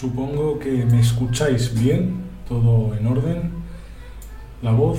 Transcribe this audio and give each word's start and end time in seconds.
Supongo 0.00 0.58
que 0.58 0.86
me 0.86 0.98
escucháis 0.98 1.78
bien, 1.78 2.22
todo 2.48 2.94
en 2.98 3.06
orden, 3.06 3.50
la 4.62 4.72
voz. 4.72 4.98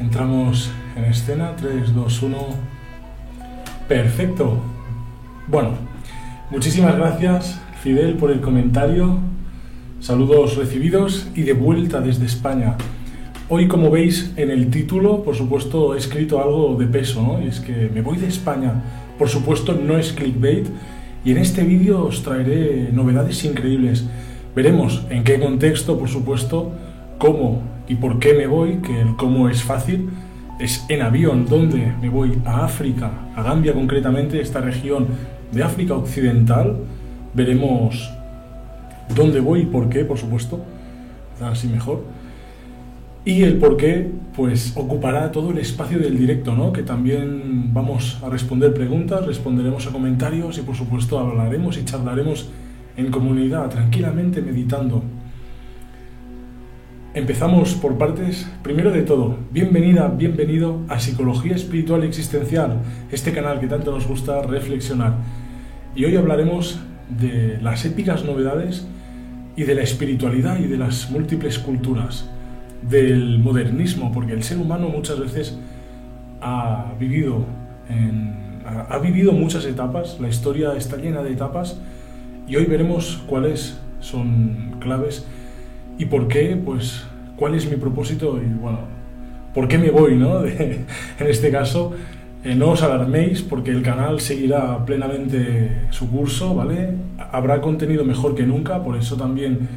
Entramos 0.00 0.72
en 0.96 1.04
escena, 1.04 1.54
3, 1.54 1.94
2, 1.94 2.22
1. 2.22 2.36
Perfecto. 3.86 4.58
Bueno, 5.46 5.74
muchísimas 6.50 6.96
gracias 6.96 7.60
Fidel 7.80 8.14
por 8.14 8.32
el 8.32 8.40
comentario. 8.40 9.18
Saludos 10.00 10.56
recibidos 10.56 11.28
y 11.36 11.42
de 11.42 11.52
vuelta 11.52 12.00
desde 12.00 12.26
España. 12.26 12.74
Hoy, 13.48 13.68
como 13.68 13.92
veis 13.92 14.32
en 14.34 14.50
el 14.50 14.68
título, 14.68 15.22
por 15.22 15.36
supuesto, 15.36 15.94
he 15.94 15.98
escrito 15.98 16.42
algo 16.42 16.74
de 16.74 16.86
peso, 16.86 17.22
¿no? 17.22 17.40
Y 17.40 17.46
es 17.46 17.60
que 17.60 17.88
me 17.94 18.02
voy 18.02 18.18
de 18.18 18.26
España. 18.26 18.82
Por 19.16 19.28
supuesto, 19.28 19.74
no 19.80 19.96
es 19.96 20.12
clickbait. 20.12 20.66
Y 21.24 21.32
en 21.32 21.38
este 21.38 21.64
vídeo 21.64 22.04
os 22.04 22.22
traeré 22.22 22.90
novedades 22.92 23.44
increíbles. 23.44 24.06
Veremos 24.56 25.04
en 25.10 25.22
qué 25.22 25.38
contexto, 25.38 25.98
por 25.98 26.08
supuesto, 26.08 26.72
cómo 27.18 27.62
y 27.88 27.96
por 27.96 28.18
qué 28.18 28.34
me 28.34 28.46
voy, 28.46 28.78
que 28.78 29.00
el 29.00 29.16
cómo 29.16 29.48
es 29.48 29.62
fácil. 29.62 30.10
Es 30.58 30.84
en 30.88 31.02
avión, 31.02 31.46
donde 31.46 31.92
me 32.00 32.08
voy 32.08 32.38
a 32.44 32.64
África, 32.64 33.10
a 33.34 33.42
Gambia 33.42 33.72
concretamente, 33.72 34.40
esta 34.40 34.60
región 34.60 35.08
de 35.52 35.62
África 35.62 35.94
Occidental. 35.94 36.78
Veremos 37.34 38.10
dónde 39.14 39.40
voy 39.40 39.60
y 39.60 39.66
por 39.66 39.88
qué, 39.88 40.04
por 40.04 40.18
supuesto. 40.18 40.60
Así 41.40 41.68
mejor. 41.68 42.04
Y 43.22 43.42
el 43.42 43.58
por 43.58 43.76
qué, 43.76 44.10
pues 44.34 44.72
ocupará 44.76 45.30
todo 45.30 45.50
el 45.50 45.58
espacio 45.58 45.98
del 45.98 46.16
directo, 46.16 46.54
¿no? 46.54 46.72
Que 46.72 46.82
también 46.82 47.74
vamos 47.74 48.18
a 48.24 48.30
responder 48.30 48.72
preguntas, 48.72 49.26
responderemos 49.26 49.86
a 49.86 49.90
comentarios 49.90 50.56
y 50.56 50.62
por 50.62 50.74
supuesto 50.74 51.18
hablaremos 51.18 51.76
y 51.76 51.84
charlaremos 51.84 52.48
en 52.96 53.10
comunidad, 53.10 53.68
tranquilamente 53.68 54.40
meditando. 54.40 55.02
Empezamos 57.12 57.74
por 57.74 57.98
partes. 57.98 58.50
Primero 58.62 58.90
de 58.90 59.02
todo, 59.02 59.36
bienvenida, 59.52 60.08
bienvenido 60.08 60.80
a 60.88 60.98
Psicología 60.98 61.56
Espiritual 61.56 62.04
Existencial, 62.04 62.78
este 63.12 63.32
canal 63.32 63.60
que 63.60 63.66
tanto 63.66 63.90
nos 63.90 64.06
gusta 64.06 64.40
reflexionar. 64.42 65.16
Y 65.94 66.06
hoy 66.06 66.16
hablaremos 66.16 66.80
de 67.20 67.58
las 67.60 67.84
épicas 67.84 68.24
novedades 68.24 68.86
y 69.56 69.64
de 69.64 69.74
la 69.74 69.82
espiritualidad 69.82 70.58
y 70.58 70.68
de 70.68 70.78
las 70.78 71.10
múltiples 71.10 71.58
culturas 71.58 72.30
del 72.82 73.38
modernismo, 73.38 74.12
porque 74.12 74.32
el 74.32 74.42
ser 74.42 74.58
humano 74.58 74.88
muchas 74.88 75.18
veces 75.20 75.58
ha 76.40 76.92
vivido, 76.98 77.44
ha, 78.64 78.98
vivido 78.98 79.32
muchas 79.32 79.64
etapas, 79.66 80.18
la 80.20 80.28
historia 80.28 80.74
está 80.76 80.96
llena 80.96 81.22
de 81.22 81.32
etapas 81.32 81.78
y 82.48 82.56
hoy 82.56 82.64
veremos 82.64 83.22
cuáles 83.26 83.78
son 84.00 84.76
claves 84.80 85.26
y 85.98 86.06
por 86.06 86.28
qué, 86.28 86.60
pues 86.62 87.04
cuál 87.36 87.54
es 87.54 87.68
mi 87.68 87.76
propósito 87.76 88.40
y 88.42 88.48
bueno, 88.58 88.78
por 89.54 89.68
qué 89.68 89.78
me 89.78 89.90
voy, 89.90 90.16
¿no? 90.16 90.44
en 90.46 90.86
este 91.18 91.50
caso, 91.50 91.92
eh, 92.42 92.54
no 92.54 92.70
os 92.70 92.82
alarméis 92.82 93.42
porque 93.42 93.70
el 93.70 93.82
canal 93.82 94.20
seguirá 94.20 94.84
plenamente 94.86 95.82
su 95.90 96.10
curso, 96.10 96.54
¿vale? 96.54 96.94
Habrá 97.32 97.60
contenido 97.60 98.04
mejor 98.04 98.34
que 98.34 98.46
nunca, 98.46 98.82
por 98.82 98.96
eso 98.96 99.16
también 99.16 99.68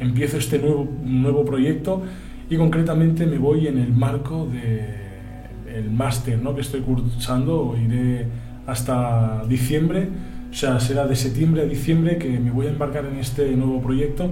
empiezo 0.00 0.38
este 0.38 0.58
nuevo, 0.58 0.88
nuevo 1.04 1.44
proyecto 1.44 2.02
y 2.50 2.56
concretamente 2.56 3.26
me 3.26 3.38
voy 3.38 3.66
en 3.66 3.78
el 3.78 3.92
marco 3.92 4.46
del 4.46 5.90
máster 5.90 6.40
¿no? 6.40 6.54
que 6.54 6.62
estoy 6.62 6.80
cursando, 6.80 7.76
iré 7.82 8.26
hasta 8.66 9.44
diciembre, 9.48 10.08
o 10.50 10.54
sea, 10.54 10.80
será 10.80 11.06
de 11.06 11.16
septiembre 11.16 11.62
a 11.62 11.64
diciembre 11.66 12.18
que 12.18 12.38
me 12.38 12.50
voy 12.50 12.66
a 12.66 12.70
embarcar 12.70 13.04
en 13.06 13.18
este 13.18 13.54
nuevo 13.54 13.82
proyecto 13.82 14.30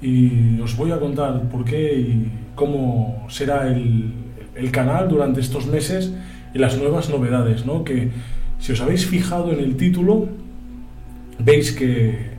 y 0.00 0.60
os 0.60 0.76
voy 0.76 0.92
a 0.92 1.00
contar 1.00 1.48
por 1.48 1.64
qué 1.64 1.94
y 1.94 2.30
cómo 2.54 3.26
será 3.28 3.68
el, 3.68 4.12
el 4.54 4.70
canal 4.70 5.08
durante 5.08 5.40
estos 5.40 5.66
meses 5.66 6.12
y 6.54 6.58
las 6.58 6.78
nuevas 6.78 7.10
novedades, 7.10 7.66
¿no? 7.66 7.82
que 7.82 8.10
si 8.58 8.72
os 8.72 8.80
habéis 8.80 9.06
fijado 9.06 9.52
en 9.52 9.60
el 9.60 9.76
título, 9.76 10.28
veis 11.38 11.72
que 11.72 12.36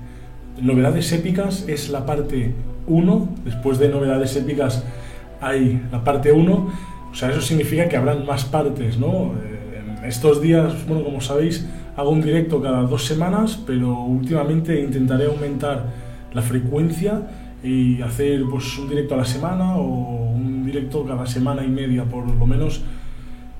Novedades 0.62 1.12
épicas 1.14 1.66
es 1.68 1.90
la 1.90 2.08
parte 2.08 2.52
1, 2.88 3.30
después 3.46 3.78
de 3.80 3.90
novedades 3.90 4.36
épicas 4.36 4.84
hay 5.42 5.82
la 5.92 6.04
parte 6.04 6.32
1, 6.32 6.54
o 7.12 7.16
sea, 7.16 7.30
eso 7.32 7.42
significa 7.42 7.88
que 7.88 7.98
habrán 7.98 8.26
más 8.26 8.46
partes, 8.46 8.98
¿no? 8.98 9.34
Eh, 9.44 9.82
en 10.00 10.06
estos 10.06 10.42
días, 10.42 10.88
bueno, 10.88 11.04
como 11.04 11.22
sabéis, 11.22 11.68
hago 11.96 12.12
un 12.12 12.22
directo 12.22 12.62
cada 12.62 12.84
dos 12.84 13.06
semanas, 13.06 13.60
pero 13.66 14.02
últimamente 14.02 14.80
intentaré 14.80 15.26
aumentar 15.26 15.86
la 16.34 16.42
frecuencia 16.42 17.22
y 17.64 18.02
hacer 18.02 18.44
pues 18.50 18.78
un 18.78 18.90
directo 18.90 19.16
a 19.16 19.18
la 19.18 19.26
semana 19.26 19.78
o 19.78 20.32
un 20.34 20.66
directo 20.66 21.04
cada 21.06 21.26
semana 21.26 21.64
y 21.64 21.70
media 21.70 22.04
por 22.04 22.28
lo 22.28 22.46
menos. 22.46 22.82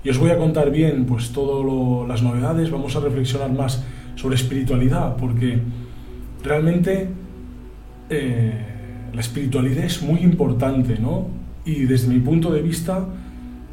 Y 0.04 0.10
os 0.10 0.20
voy 0.20 0.30
a 0.30 0.38
contar 0.38 0.72
bien 0.72 1.06
pues 1.06 1.32
todas 1.32 1.66
las 2.08 2.22
novedades. 2.22 2.70
Vamos 2.70 2.96
a 2.96 3.00
reflexionar 3.00 3.52
más 3.52 3.84
sobre 4.16 4.36
espiritualidad 4.36 5.16
porque 5.18 5.60
realmente 6.44 7.10
eh, 8.10 8.77
la 9.14 9.22
espiritualidad 9.22 9.84
es 9.84 10.02
muy 10.02 10.20
importante, 10.20 10.98
¿no? 11.00 11.28
Y 11.66 11.86
desde 11.86 12.08
mi 12.08 12.20
punto 12.20 12.52
de 12.52 12.62
vista, 12.62 13.06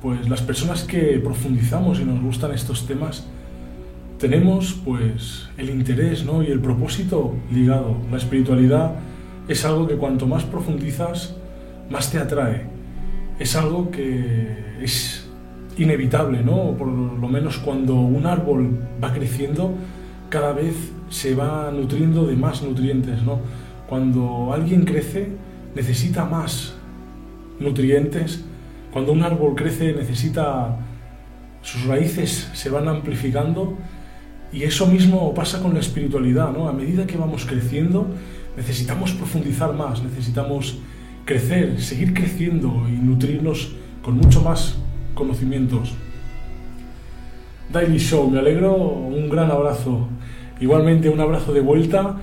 pues 0.02 0.28
las 0.28 0.42
personas 0.42 0.84
que 0.84 1.18
profundizamos 1.22 2.00
y 2.00 2.04
nos 2.04 2.20
gustan 2.20 2.52
estos 2.52 2.86
temas, 2.86 3.26
tenemos 4.18 4.80
pues 4.84 5.48
el 5.56 5.70
interés, 5.70 6.24
¿no? 6.24 6.42
Y 6.42 6.46
el 6.46 6.60
propósito 6.60 7.34
ligado. 7.52 7.96
La 8.10 8.18
espiritualidad 8.18 8.92
es 9.48 9.64
algo 9.64 9.86
que 9.86 9.96
cuanto 9.96 10.26
más 10.26 10.44
profundizas, 10.44 11.36
más 11.90 12.10
te 12.10 12.18
atrae. 12.18 12.66
Es 13.38 13.56
algo 13.56 13.90
que 13.90 14.56
es 14.80 15.26
inevitable, 15.76 16.42
¿no? 16.42 16.72
Por 16.76 16.88
lo 16.88 17.28
menos 17.28 17.58
cuando 17.58 17.94
un 17.94 18.26
árbol 18.26 18.78
va 19.02 19.12
creciendo, 19.12 19.74
cada 20.28 20.52
vez 20.52 20.74
se 21.10 21.34
va 21.34 21.70
nutriendo 21.72 22.26
de 22.26 22.36
más 22.36 22.62
nutrientes, 22.62 23.22
¿no? 23.22 23.40
Cuando 23.94 24.52
alguien 24.52 24.84
crece, 24.84 25.28
necesita 25.76 26.24
más 26.24 26.74
nutrientes. 27.60 28.44
Cuando 28.92 29.12
un 29.12 29.22
árbol 29.22 29.54
crece, 29.54 29.92
necesita. 29.92 30.78
sus 31.62 31.84
raíces 31.84 32.50
se 32.54 32.70
van 32.70 32.88
amplificando. 32.88 33.78
Y 34.52 34.64
eso 34.64 34.88
mismo 34.88 35.32
pasa 35.32 35.62
con 35.62 35.74
la 35.74 35.78
espiritualidad, 35.78 36.50
¿no? 36.50 36.68
A 36.68 36.72
medida 36.72 37.06
que 37.06 37.16
vamos 37.16 37.46
creciendo, 37.46 38.08
necesitamos 38.56 39.12
profundizar 39.12 39.72
más, 39.74 40.02
necesitamos 40.02 40.80
crecer, 41.24 41.80
seguir 41.80 42.14
creciendo 42.14 42.88
y 42.88 42.96
nutrirnos 42.96 43.76
con 44.02 44.16
mucho 44.16 44.42
más 44.42 44.74
conocimientos. 45.14 45.94
Daily 47.72 47.98
Show, 47.98 48.28
me 48.28 48.40
alegro, 48.40 48.74
un 48.74 49.28
gran 49.28 49.52
abrazo. 49.52 50.08
Igualmente 50.60 51.08
un 51.08 51.20
abrazo 51.20 51.52
de 51.52 51.60
vuelta 51.60 52.16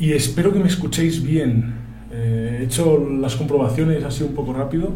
y 0.00 0.14
espero 0.14 0.50
que 0.52 0.58
me 0.58 0.66
escuchéis 0.66 1.22
bien. 1.22 1.74
Eh, 2.10 2.58
he 2.60 2.64
hecho 2.64 2.98
las 2.98 3.36
comprobaciones 3.36 4.02
así 4.02 4.24
un 4.24 4.34
poco 4.34 4.54
rápido. 4.54 4.88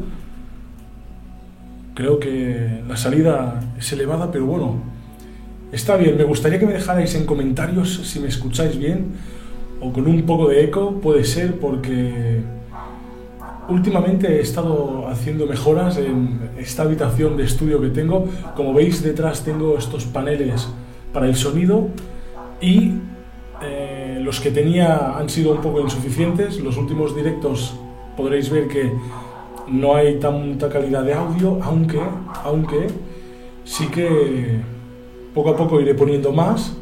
Creo 1.95 2.19
que 2.19 2.83
la 2.89 2.97
salida 2.97 3.61
es 3.79 3.93
elevada, 3.93 4.33
pero 4.33 4.47
bueno, 4.47 4.83
está 5.71 5.97
bien. 5.97 6.17
Me 6.17 6.25
gustaría 6.25 6.59
que 6.59 6.67
me 6.67 6.73
dejarais 6.73 7.15
en 7.15 7.27
comentarios 7.27 8.01
si 8.05 8.19
me 8.19 8.29
escucháis 8.29 8.79
bien 8.79 9.13
o 9.81 9.93
con 9.93 10.07
un 10.07 10.23
poco 10.23 10.49
de 10.49 10.65
eco, 10.65 10.99
puede 11.03 11.25
ser 11.25 11.61
porque 11.61 12.41
últimamente 13.69 14.39
he 14.39 14.41
estado 14.41 15.07
haciendo 15.09 15.47
mejoras 15.47 15.99
en 15.99 16.51
esta 16.59 16.85
habitación 16.85 17.37
de 17.37 17.45
estudio 17.45 17.79
que 17.79 17.89
tengo. 17.89 18.27
Como 18.57 18.73
veis 18.73 19.03
detrás 19.03 19.45
tengo 19.45 19.77
estos 19.77 20.07
paneles 20.07 20.67
para 21.13 21.27
el 21.27 21.37
sonido 21.37 21.89
y 22.63 22.93
los 24.25 24.41
que 24.41 24.51
tenía 24.51 25.17
han 25.19 25.29
sido 25.29 25.53
un 25.53 25.61
poco 25.61 25.81
insuficientes. 25.81 26.59
Los 26.59 26.77
últimos 26.79 27.15
directos 27.15 27.75
podréis 28.17 28.49
ver 28.49 28.69
que 28.69 28.93
no 29.69 29.95
hay 29.95 30.19
tanta 30.19 30.69
calidad 30.71 31.03
de 31.03 31.13
audio, 31.13 31.59
aunque, 31.63 32.01
aunque 32.43 32.87
sí 33.65 33.89
que 33.89 34.61
poco 35.35 35.51
a 35.51 35.57
poco 35.57 35.81
iré 35.81 35.95
poniendo 35.95 36.33
más 36.33 36.75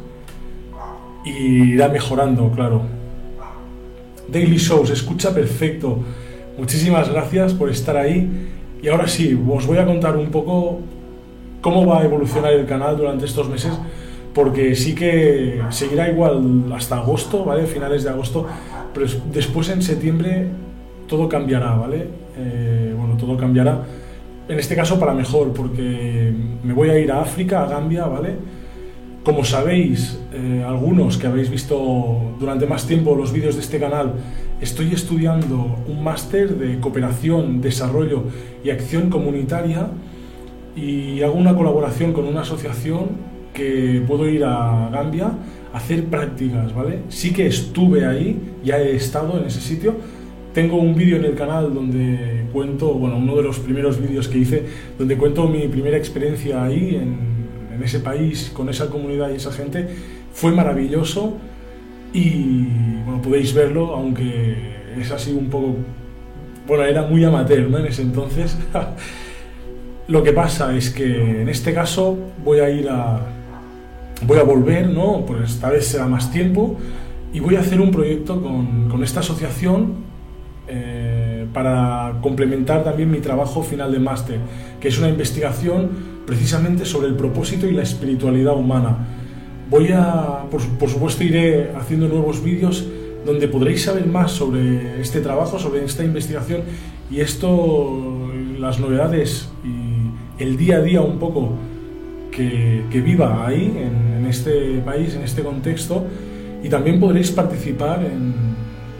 y 1.25 1.73
irá 1.73 1.89
mejorando, 1.89 2.49
claro. 2.51 2.81
Daily 4.27 4.57
Show 4.57 4.85
se 4.85 4.93
escucha 4.93 5.33
perfecto. 5.33 5.99
Muchísimas 6.57 7.09
gracias 7.09 7.53
por 7.53 7.69
estar 7.69 7.97
ahí. 7.97 8.49
Y 8.81 8.87
ahora 8.87 9.07
sí, 9.07 9.37
os 9.49 9.67
voy 9.67 9.77
a 9.79 9.85
contar 9.85 10.15
un 10.15 10.31
poco 10.31 10.79
cómo 11.61 11.85
va 11.85 12.01
a 12.01 12.05
evolucionar 12.05 12.53
el 12.53 12.65
canal 12.65 12.97
durante 12.97 13.25
estos 13.25 13.49
meses 13.49 13.73
porque 14.33 14.75
sí 14.75 14.95
que 14.95 15.61
seguirá 15.69 16.09
igual 16.09 16.65
hasta 16.73 16.97
agosto, 16.97 17.45
¿vale? 17.45 17.65
Finales 17.65 18.03
de 18.03 18.09
agosto, 18.09 18.47
pero 18.93 19.05
después 19.31 19.69
en 19.69 19.81
septiembre 19.81 20.47
todo 21.07 21.29
cambiará, 21.29 21.75
¿vale? 21.75 22.07
Eh, 22.37 22.93
bueno, 22.97 23.15
todo 23.17 23.37
cambiará. 23.37 23.83
En 24.47 24.59
este 24.59 24.75
caso 24.75 24.99
para 24.99 25.13
mejor, 25.13 25.53
porque 25.53 26.33
me 26.63 26.73
voy 26.73 26.89
a 26.89 26.99
ir 26.99 27.11
a 27.11 27.21
África, 27.21 27.63
a 27.63 27.67
Gambia, 27.67 28.05
¿vale? 28.05 28.35
Como 29.23 29.45
sabéis, 29.45 30.19
eh, 30.33 30.65
algunos 30.67 31.17
que 31.17 31.27
habéis 31.27 31.49
visto 31.49 32.35
durante 32.39 32.65
más 32.65 32.85
tiempo 32.87 33.15
los 33.15 33.31
vídeos 33.31 33.55
de 33.55 33.61
este 33.61 33.79
canal, 33.79 34.13
estoy 34.59 34.93
estudiando 34.93 35.77
un 35.87 36.03
máster 36.03 36.57
de 36.57 36.79
cooperación, 36.79 37.61
desarrollo 37.61 38.23
y 38.63 38.69
acción 38.69 39.09
comunitaria 39.09 39.87
y 40.75 41.21
hago 41.21 41.35
una 41.35 41.55
colaboración 41.55 42.11
con 42.11 42.25
una 42.25 42.41
asociación 42.41 43.32
que 43.53 44.03
puedo 44.07 44.27
ir 44.27 44.43
a 44.43 44.89
Gambia 44.91 45.31
a 45.73 45.77
hacer 45.77 46.05
prácticas, 46.05 46.73
¿vale? 46.73 46.99
Sí 47.09 47.33
que 47.33 47.47
estuve 47.47 48.05
ahí, 48.05 48.39
ya 48.63 48.79
he 48.79 48.95
estado 48.95 49.39
en 49.39 49.45
ese 49.45 49.61
sitio. 49.61 49.95
Tengo 50.53 50.77
un 50.77 50.95
vídeo 50.95 51.17
en 51.17 51.25
el 51.25 51.35
canal 51.35 51.73
donde 51.73 52.45
cuento, 52.51 52.93
bueno, 52.93 53.17
uno 53.17 53.35
de 53.35 53.43
los 53.43 53.59
primeros 53.59 53.99
vídeos 53.99 54.27
que 54.27 54.37
hice, 54.37 54.63
donde 54.99 55.17
cuento 55.17 55.47
mi 55.47 55.67
primera 55.67 55.97
experiencia 55.97 56.63
ahí, 56.63 56.95
en, 56.95 57.17
en 57.75 57.83
ese 57.83 57.99
país, 57.99 58.51
con 58.53 58.69
esa 58.69 58.89
comunidad 58.89 59.31
y 59.31 59.35
esa 59.35 59.51
gente. 59.51 59.87
Fue 60.31 60.51
maravilloso 60.51 61.37
y, 62.13 62.65
bueno, 63.05 63.21
podéis 63.21 63.53
verlo, 63.53 63.93
aunque 63.95 64.55
es 64.99 65.11
así 65.11 65.31
un 65.31 65.49
poco, 65.49 65.75
bueno, 66.67 66.83
era 66.85 67.03
muy 67.03 67.23
amateur, 67.23 67.69
¿no? 67.69 67.79
En 67.79 67.87
ese 67.87 68.03
entonces. 68.03 68.57
Lo 70.07 70.21
que 70.21 70.33
pasa 70.33 70.75
es 70.75 70.89
que 70.89 71.41
en 71.41 71.49
este 71.49 71.73
caso 71.73 72.17
voy 72.43 72.59
a 72.59 72.69
ir 72.69 72.89
a, 72.89 73.21
voy 74.25 74.39
a 74.39 74.43
volver, 74.43 74.89
¿no? 74.89 75.25
Pues 75.25 75.51
esta 75.51 75.69
vez 75.69 75.87
será 75.87 76.07
más 76.07 76.31
tiempo 76.31 76.77
y 77.33 77.39
voy 77.39 77.55
a 77.55 77.61
hacer 77.61 77.81
un 77.81 77.91
proyecto 77.91 78.41
con, 78.41 78.89
con 78.89 79.03
esta 79.03 79.19
asociación 79.21 79.93
eh, 80.67 81.45
para 81.53 82.19
complementar 82.21 82.83
también 82.83 83.11
mi 83.11 83.19
trabajo 83.19 83.63
final 83.63 83.91
de 83.91 83.99
máster, 83.99 84.39
que 84.79 84.87
es 84.87 84.97
una 84.97 85.09
investigación 85.09 85.89
precisamente 86.25 86.85
sobre 86.85 87.07
el 87.07 87.15
propósito 87.15 87.67
y 87.67 87.71
la 87.71 87.83
espiritualidad 87.83 88.55
humana. 88.55 88.97
Voy 89.69 89.89
a, 89.91 90.45
por, 90.49 90.61
por 90.77 90.89
supuesto, 90.89 91.23
iré 91.23 91.71
haciendo 91.75 92.07
nuevos 92.07 92.43
vídeos 92.43 92.87
donde 93.25 93.47
podréis 93.47 93.83
saber 93.83 94.05
más 94.05 94.31
sobre 94.31 95.01
este 95.01 95.21
trabajo, 95.21 95.57
sobre 95.57 95.83
esta 95.83 96.03
investigación 96.03 96.61
y 97.09 97.21
esto, 97.21 98.31
las 98.59 98.79
novedades 98.79 99.49
y 99.63 100.41
el 100.43 100.57
día 100.57 100.77
a 100.77 100.81
día 100.81 101.01
un 101.01 101.19
poco 101.19 101.53
que, 102.31 103.01
viva 103.05 103.45
ahí, 103.47 103.73
en, 103.77 104.12
este 104.25 104.79
país, 104.79 105.15
en 105.15 105.21
este 105.21 105.43
contexto, 105.43 106.05
y 106.63 106.69
también 106.69 106.99
podréis 106.99 107.31
participar 107.31 108.03
en, 108.03 108.33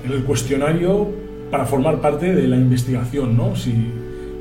el 0.04 0.26
cuestionario 0.26 1.08
para 1.50 1.66
formar 1.66 2.02
parte 2.02 2.36
de 2.36 2.48
la 2.48 2.58
investigación, 2.58 3.38
¿no? 3.38 3.56
Si 3.56 3.74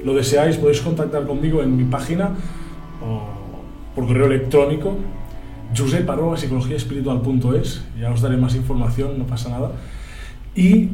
lo 0.05 0.12
deseáis, 0.12 0.56
podéis 0.56 0.81
contactar 0.81 1.25
conmigo 1.25 1.62
en 1.62 1.76
mi 1.76 1.84
página 1.84 2.31
o 3.00 3.23
por 3.94 4.08
correo 4.08 4.26
electrónico 4.26 4.96
josep.psicologiaespiritual.es 5.76 7.84
ya 7.99 8.11
os 8.11 8.20
daré 8.20 8.37
más 8.37 8.56
información, 8.56 9.19
no 9.19 9.26
pasa 9.26 9.49
nada. 9.50 9.73
Y 10.55 10.90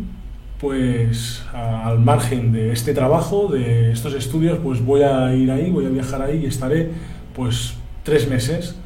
pues 0.61 1.43
al 1.52 1.99
margen 2.00 2.52
de 2.52 2.73
este 2.73 2.94
trabajo, 2.94 3.49
de 3.49 3.93
estos 3.93 4.14
estudios, 4.14 4.58
pues 4.62 4.85
voy 4.85 5.02
a 5.02 5.35
ir 5.35 5.50
ahí, 5.50 5.70
voy 5.70 5.87
a 5.87 5.88
viajar 5.88 6.23
ahí 6.23 6.44
y 6.44 6.46
estaré 6.46 6.90
pues 7.35 7.75
tres 8.02 8.29
meses. 8.29 8.76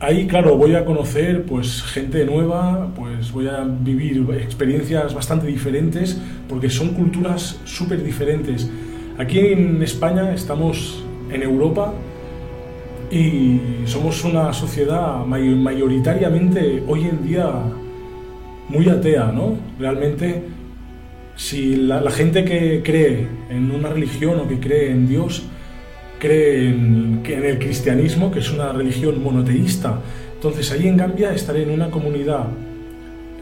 Ahí, 0.00 0.28
claro, 0.28 0.56
voy 0.56 0.76
a 0.76 0.84
conocer 0.84 1.42
pues 1.42 1.82
gente 1.82 2.24
nueva, 2.24 2.88
pues 2.94 3.32
voy 3.32 3.48
a 3.48 3.64
vivir 3.64 4.24
experiencias 4.40 5.12
bastante 5.12 5.48
diferentes, 5.48 6.16
porque 6.48 6.70
son 6.70 6.90
culturas 6.90 7.58
súper 7.64 8.04
diferentes. 8.04 8.70
Aquí 9.18 9.40
en 9.40 9.82
España 9.82 10.32
estamos 10.32 11.02
en 11.32 11.42
Europa 11.42 11.92
y 13.10 13.60
somos 13.86 14.22
una 14.22 14.52
sociedad 14.52 15.26
mayoritariamente 15.26 16.84
hoy 16.86 17.02
en 17.02 17.26
día 17.26 17.50
muy 18.68 18.88
atea, 18.88 19.32
¿no? 19.32 19.56
Realmente, 19.80 20.44
si 21.34 21.74
la, 21.74 22.00
la 22.00 22.12
gente 22.12 22.44
que 22.44 22.84
cree 22.84 23.26
en 23.50 23.72
una 23.72 23.88
religión 23.88 24.38
o 24.38 24.46
que 24.46 24.60
cree 24.60 24.92
en 24.92 25.08
Dios, 25.08 25.42
cree 26.18 26.68
en, 26.68 27.22
en 27.24 27.44
el 27.44 27.58
cristianismo, 27.58 28.30
que 28.30 28.40
es 28.40 28.50
una 28.50 28.72
religión 28.72 29.22
monoteísta. 29.22 30.00
Entonces, 30.34 30.70
ahí 30.72 30.86
en 30.86 30.96
Gambia 30.96 31.32
estaré 31.32 31.62
en 31.62 31.70
una 31.70 31.90
comunidad 31.90 32.46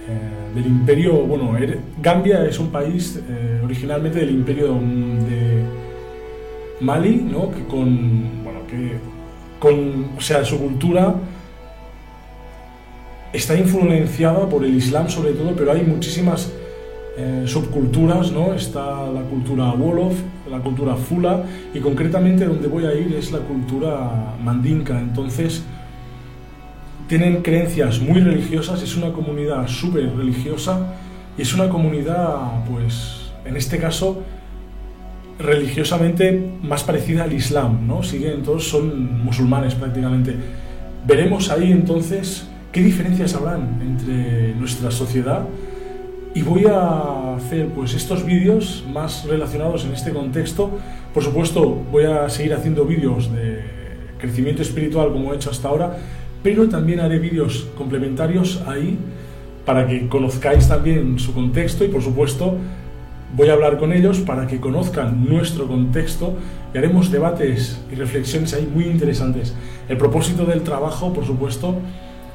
eh, 0.09 0.55
del 0.55 0.67
imperio, 0.67 1.13
bueno, 1.15 1.57
er, 1.59 1.79
Gambia 2.01 2.45
es 2.47 2.59
un 2.59 2.71
país 2.71 3.21
eh, 3.29 3.61
originalmente 3.63 4.21
del 4.21 4.31
imperio 4.31 4.69
de 4.69 5.65
Mali, 6.81 7.17
¿no? 7.17 7.51
Que 7.51 7.65
con, 7.65 8.45
bueno, 8.45 8.61
que 8.69 8.93
con, 9.59 10.17
o 10.17 10.21
sea, 10.21 10.45
su 10.45 10.59
cultura 10.59 11.15
está 13.33 13.55
influenciada 13.55 14.49
por 14.49 14.65
el 14.65 14.75
Islam 14.75 15.09
sobre 15.09 15.33
todo, 15.33 15.55
pero 15.55 15.73
hay 15.73 15.83
muchísimas 15.83 16.53
eh, 17.19 17.45
subculturas, 17.47 18.31
¿no? 18.31 18.53
Está 18.53 19.11
la 19.11 19.23
cultura 19.23 19.71
Wolof, 19.71 20.21
la 20.51 20.59
cultura 20.59 20.97
Fula 20.97 21.45
y 21.73 21.81
concretamente 21.81 22.45
donde 22.45 22.69
voy 22.69 22.85
a 22.85 22.93
ir 22.93 23.15
es 23.15 23.33
la 23.33 23.39
cultura 23.39 24.35
mandinka. 24.45 25.01
Entonces, 25.01 25.65
tienen 27.09 27.43
creencias 27.43 28.01
muy 28.01 28.21
religiosas, 28.21 28.83
es 28.83 28.97
una 28.97 29.15
comunidad 29.15 29.67
súper 29.67 30.15
religiosa 30.15 30.95
y 31.39 31.43
es 31.43 31.55
una 31.55 31.71
comunidad, 31.71 32.65
pues, 32.71 33.33
en 33.47 33.57
este 33.57 33.79
caso, 33.79 34.23
religiosamente 35.39 36.51
más 36.63 36.85
parecida 36.85 37.25
al 37.25 37.33
Islam, 37.33 37.87
¿no? 37.87 38.03
Siguen, 38.03 38.43
todos 38.43 38.69
son 38.69 39.25
musulmanes 39.25 39.75
prácticamente. 39.75 40.35
Veremos 41.07 41.51
ahí 41.51 41.73
entonces 41.73 42.47
qué 42.73 42.83
diferencias 42.83 43.35
habrán 43.35 43.81
entre 43.81 44.55
nuestra 44.57 44.91
sociedad 44.91 45.47
y 46.37 46.43
voy 46.43 46.67
a 46.67 47.37
hacer 47.37 47.69
pues 47.69 47.95
estos 47.95 48.23
vídeos 48.27 48.85
más 48.93 49.25
relacionados 49.25 49.87
en 49.87 49.95
este 49.95 50.13
contexto. 50.13 50.71
Por 51.15 51.23
supuesto, 51.23 51.83
voy 51.91 52.05
a 52.05 52.29
seguir 52.29 52.53
haciendo 52.53 52.85
vídeos 52.85 53.33
de 53.33 53.63
crecimiento 54.19 54.61
espiritual 54.61 55.13
como 55.13 55.33
he 55.33 55.37
hecho 55.37 55.49
hasta 55.49 55.69
ahora, 55.69 55.97
pero 56.43 56.69
también 56.69 57.01
haré 57.01 57.19
vídeos 57.19 57.67
complementarios 57.75 58.63
ahí 58.67 58.99
para 59.65 59.87
que 59.87 60.09
conozcáis 60.09 60.69
también 60.69 61.19
su 61.19 61.33
contexto 61.33 61.87
y 61.87 61.89
por 61.89 62.03
supuesto 62.03 62.59
voy 63.35 63.49
a 63.49 63.55
hablar 63.55 63.79
con 63.79 63.95
ellos 63.95 64.19
para 64.19 64.47
que 64.47 64.61
conozcan 64.61 65.27
nuestro 65.27 65.67
contexto 65.67 66.35
y 66.75 66.77
haremos 66.77 67.11
debates 67.11 67.81
y 67.91 67.95
reflexiones 67.95 68.53
ahí 68.53 68.71
muy 68.71 68.85
interesantes. 68.85 69.55
El 69.89 69.97
propósito 69.97 70.45
del 70.45 70.61
trabajo, 70.61 71.15
por 71.15 71.25
supuesto, 71.25 71.77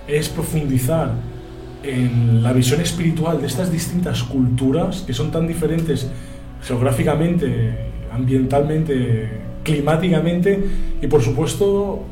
es 0.07 0.27
profundizar 0.27 1.11
en 1.83 2.43
la 2.43 2.53
visión 2.53 2.81
espiritual 2.81 3.41
de 3.41 3.47
estas 3.47 3.71
distintas 3.71 4.23
culturas 4.23 5.03
que 5.05 5.13
son 5.13 5.31
tan 5.31 5.47
diferentes 5.47 6.09
geográficamente, 6.63 7.91
ambientalmente, 8.11 9.29
climáticamente 9.63 10.63
y 11.01 11.07
por 11.07 11.21
supuesto 11.21 12.03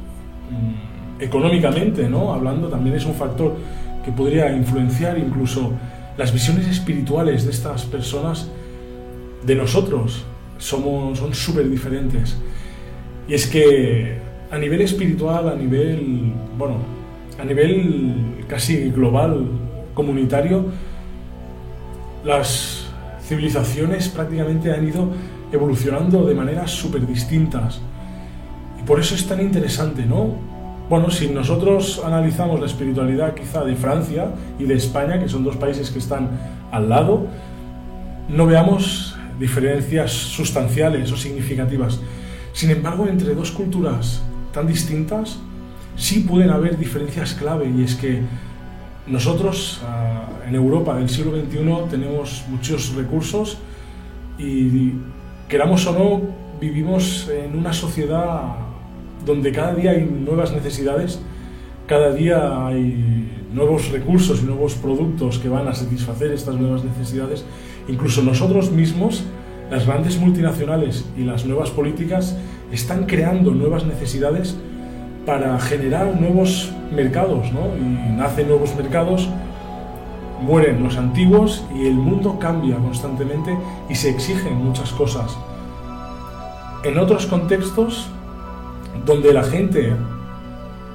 mm, 0.49 1.21
económicamente, 1.21 2.09
¿no? 2.09 2.33
Hablando 2.33 2.67
también 2.67 2.95
es 2.95 3.05
un 3.05 3.13
factor 3.13 3.55
que 4.03 4.11
podría 4.11 4.51
influenciar 4.51 5.17
incluso 5.17 5.71
las 6.17 6.33
visiones 6.33 6.67
espirituales 6.67 7.45
de 7.45 7.51
estas 7.51 7.85
personas 7.85 8.49
de 9.45 9.55
nosotros 9.55 10.25
somos 10.57 11.17
son 11.17 11.33
súper 11.33 11.69
diferentes. 11.69 12.37
Y 13.27 13.33
es 13.33 13.47
que 13.47 14.17
a 14.51 14.57
nivel 14.57 14.81
espiritual, 14.81 15.49
a 15.49 15.55
nivel, 15.55 16.33
bueno, 16.57 16.77
a 17.39 17.45
nivel 17.45 18.38
casi 18.49 18.89
global, 18.89 19.47
comunitario, 19.93 20.65
las 22.25 22.87
civilizaciones 23.21 24.09
prácticamente 24.09 24.73
han 24.73 24.85
ido 24.85 25.07
evolucionando 25.51 26.25
de 26.25 26.35
maneras 26.35 26.71
súper 26.71 27.05
distintas. 27.07 27.79
Y 28.79 28.83
por 28.83 28.99
eso 28.99 29.15
es 29.15 29.25
tan 29.27 29.39
interesante, 29.39 30.05
¿no? 30.05 30.35
Bueno, 30.89 31.11
si 31.11 31.27
nosotros 31.27 32.01
analizamos 32.03 32.59
la 32.59 32.65
espiritualidad 32.65 33.35
quizá 33.35 33.63
de 33.63 33.75
Francia 33.75 34.31
y 34.57 34.63
de 34.63 34.73
España, 34.73 35.19
que 35.19 35.29
son 35.29 35.43
dos 35.43 35.55
países 35.55 35.91
que 35.91 35.99
están 35.99 36.29
al 36.71 36.89
lado, 36.89 37.27
no 38.27 38.47
veamos 38.47 39.15
diferencias 39.39 40.11
sustanciales 40.11 41.11
o 41.11 41.17
significativas. 41.17 41.99
Sin 42.53 42.71
embargo, 42.71 43.05
entre 43.07 43.35
dos 43.35 43.51
culturas 43.51 44.21
tan 44.51 44.65
distintas, 44.65 45.39
sí 45.99 46.21
pueden 46.21 46.49
haber 46.49 46.77
diferencias 46.77 47.33
clave 47.33 47.71
y 47.77 47.83
es 47.83 47.95
que 47.95 48.21
nosotros 49.05 49.81
ah, 49.85 50.27
en 50.47 50.55
Europa 50.55 50.95
del 50.95 51.09
siglo 51.09 51.33
XXI 51.33 51.89
tenemos 51.89 52.45
muchos 52.49 52.95
recursos 52.95 53.57
y 54.37 54.93
queramos 55.49 55.85
o 55.87 55.91
no 55.91 56.21
vivimos 56.59 57.29
en 57.29 57.57
una 57.57 57.73
sociedad 57.73 58.55
donde 59.25 59.51
cada 59.51 59.75
día 59.75 59.91
hay 59.91 60.05
nuevas 60.05 60.53
necesidades, 60.53 61.19
cada 61.85 62.13
día 62.13 62.65
hay 62.65 63.47
nuevos 63.53 63.89
recursos 63.89 64.41
y 64.41 64.45
nuevos 64.45 64.75
productos 64.75 65.39
que 65.39 65.49
van 65.49 65.67
a 65.67 65.73
satisfacer 65.73 66.31
estas 66.31 66.55
nuevas 66.55 66.83
necesidades. 66.85 67.43
Incluso 67.89 68.23
nosotros 68.23 68.71
mismos, 68.71 69.23
las 69.69 69.85
grandes 69.85 70.17
multinacionales 70.17 71.05
y 71.17 71.23
las 71.23 71.45
nuevas 71.45 71.71
políticas 71.71 72.37
están 72.71 73.05
creando 73.05 73.51
nuevas 73.51 73.85
necesidades 73.85 74.55
para 75.29 75.59
generar 75.59 76.19
nuevos 76.19 76.71
mercados, 76.91 77.53
¿no? 77.53 77.67
Y 77.77 78.17
nacen 78.17 78.47
nuevos 78.47 78.75
mercados, 78.75 79.29
mueren 80.41 80.81
los 80.81 80.97
antiguos 80.97 81.63
y 81.75 81.85
el 81.85 81.93
mundo 81.93 82.39
cambia 82.39 82.77
constantemente 82.77 83.55
y 83.87 83.93
se 83.93 84.09
exigen 84.09 84.55
muchas 84.55 84.91
cosas. 84.91 85.37
En 86.83 86.97
otros 86.97 87.27
contextos, 87.27 88.07
donde 89.05 89.31
la 89.31 89.43
gente, 89.43 89.93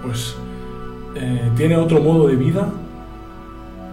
pues, 0.02 0.34
eh, 1.14 1.48
tiene 1.56 1.76
otro 1.76 2.00
modo 2.00 2.26
de 2.26 2.34
vida, 2.34 2.72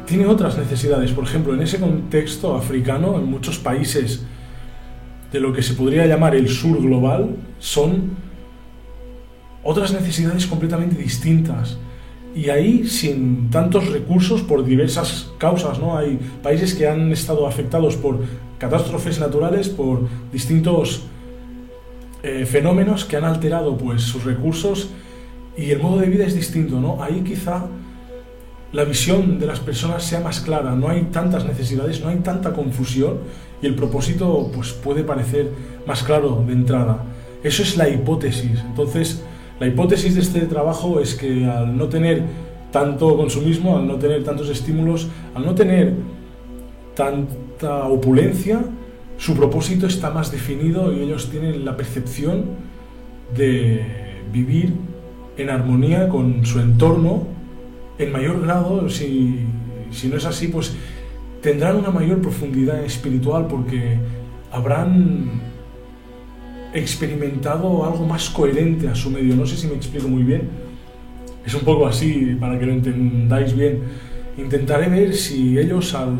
tiene 0.07 0.25
otras 0.25 0.57
necesidades. 0.57 1.11
Por 1.11 1.25
ejemplo, 1.25 1.53
en 1.53 1.61
ese 1.61 1.79
contexto 1.79 2.55
africano, 2.55 3.19
en 3.19 3.25
muchos 3.25 3.59
países 3.59 4.25
de 5.31 5.39
lo 5.39 5.53
que 5.53 5.61
se 5.61 5.75
podría 5.75 6.07
llamar 6.07 6.33
el 6.33 6.49
sur 6.49 6.81
global, 6.81 7.35
son 7.59 8.30
otras 9.63 9.93
necesidades 9.93 10.45
completamente 10.47 10.95
distintas. 10.95 11.77
Y 12.33 12.49
ahí, 12.49 12.87
sin 12.87 13.49
tantos 13.49 13.89
recursos, 13.89 14.41
por 14.41 14.63
diversas 14.63 15.31
causas, 15.37 15.79
¿no? 15.79 15.97
Hay 15.97 16.17
países 16.41 16.73
que 16.73 16.87
han 16.87 17.11
estado 17.11 17.45
afectados 17.45 17.97
por 17.97 18.19
catástrofes 18.57 19.19
naturales, 19.19 19.67
por 19.67 20.07
distintos 20.31 21.03
eh, 22.23 22.45
fenómenos 22.45 23.03
que 23.03 23.17
han 23.17 23.25
alterado 23.25 23.77
pues, 23.77 24.03
sus 24.03 24.23
recursos 24.23 24.91
y 25.57 25.71
el 25.71 25.79
modo 25.79 25.99
de 25.99 26.07
vida 26.07 26.25
es 26.25 26.35
distinto, 26.35 26.79
¿no? 26.79 27.03
Ahí 27.03 27.21
quizá 27.21 27.65
la 28.71 28.85
visión 28.85 29.39
de 29.39 29.47
las 29.47 29.59
personas 29.59 30.03
sea 30.03 30.21
más 30.21 30.39
clara, 30.39 30.75
no 30.75 30.87
hay 30.87 31.01
tantas 31.11 31.45
necesidades, 31.45 32.01
no 32.01 32.09
hay 32.09 32.17
tanta 32.17 32.53
confusión 32.53 33.17
y 33.61 33.65
el 33.65 33.75
propósito 33.75 34.49
pues, 34.53 34.71
puede 34.71 35.03
parecer 35.03 35.51
más 35.85 36.03
claro 36.03 36.43
de 36.45 36.53
entrada. 36.53 37.03
Eso 37.43 37.63
es 37.63 37.75
la 37.75 37.89
hipótesis. 37.89 38.59
Entonces, 38.65 39.23
la 39.61 39.67
hipótesis 39.67 40.15
de 40.15 40.21
este 40.21 40.39
trabajo 40.47 40.99
es 40.99 41.13
que 41.13 41.45
al 41.45 41.77
no 41.77 41.87
tener 41.87 42.23
tanto 42.71 43.15
consumismo, 43.15 43.77
al 43.77 43.87
no 43.87 43.97
tener 43.97 44.23
tantos 44.23 44.49
estímulos, 44.49 45.07
al 45.35 45.45
no 45.45 45.53
tener 45.53 45.93
tanta 46.95 47.85
opulencia, 47.85 48.65
su 49.17 49.35
propósito 49.35 49.85
está 49.85 50.09
más 50.09 50.31
definido 50.31 50.91
y 50.91 51.01
ellos 51.01 51.29
tienen 51.29 51.63
la 51.63 51.77
percepción 51.77 52.45
de 53.37 53.85
vivir 54.33 54.73
en 55.37 55.51
armonía 55.51 56.09
con 56.09 56.43
su 56.43 56.59
entorno 56.59 57.27
en 57.99 58.11
mayor 58.11 58.41
grado, 58.41 58.89
si, 58.89 59.41
si 59.91 60.07
no 60.07 60.17
es 60.17 60.25
así, 60.25 60.47
pues 60.47 60.75
tendrán 61.43 61.75
una 61.75 61.91
mayor 61.91 62.19
profundidad 62.19 62.83
espiritual 62.83 63.45
porque 63.45 63.99
habrán 64.51 65.50
experimentado 66.73 67.85
algo 67.85 68.05
más 68.05 68.29
coherente 68.29 68.87
a 68.87 68.95
su 68.95 69.09
medio. 69.09 69.35
No 69.35 69.45
sé 69.45 69.57
si 69.57 69.67
me 69.67 69.75
explico 69.75 70.07
muy 70.07 70.23
bien. 70.23 70.49
Es 71.45 71.53
un 71.53 71.61
poco 71.61 71.87
así, 71.87 72.37
para 72.39 72.57
que 72.59 72.65
lo 72.65 72.73
entendáis 72.73 73.55
bien. 73.55 73.79
Intentaré 74.37 74.89
ver 74.89 75.13
si 75.13 75.57
ellos 75.57 75.93
al 75.93 76.17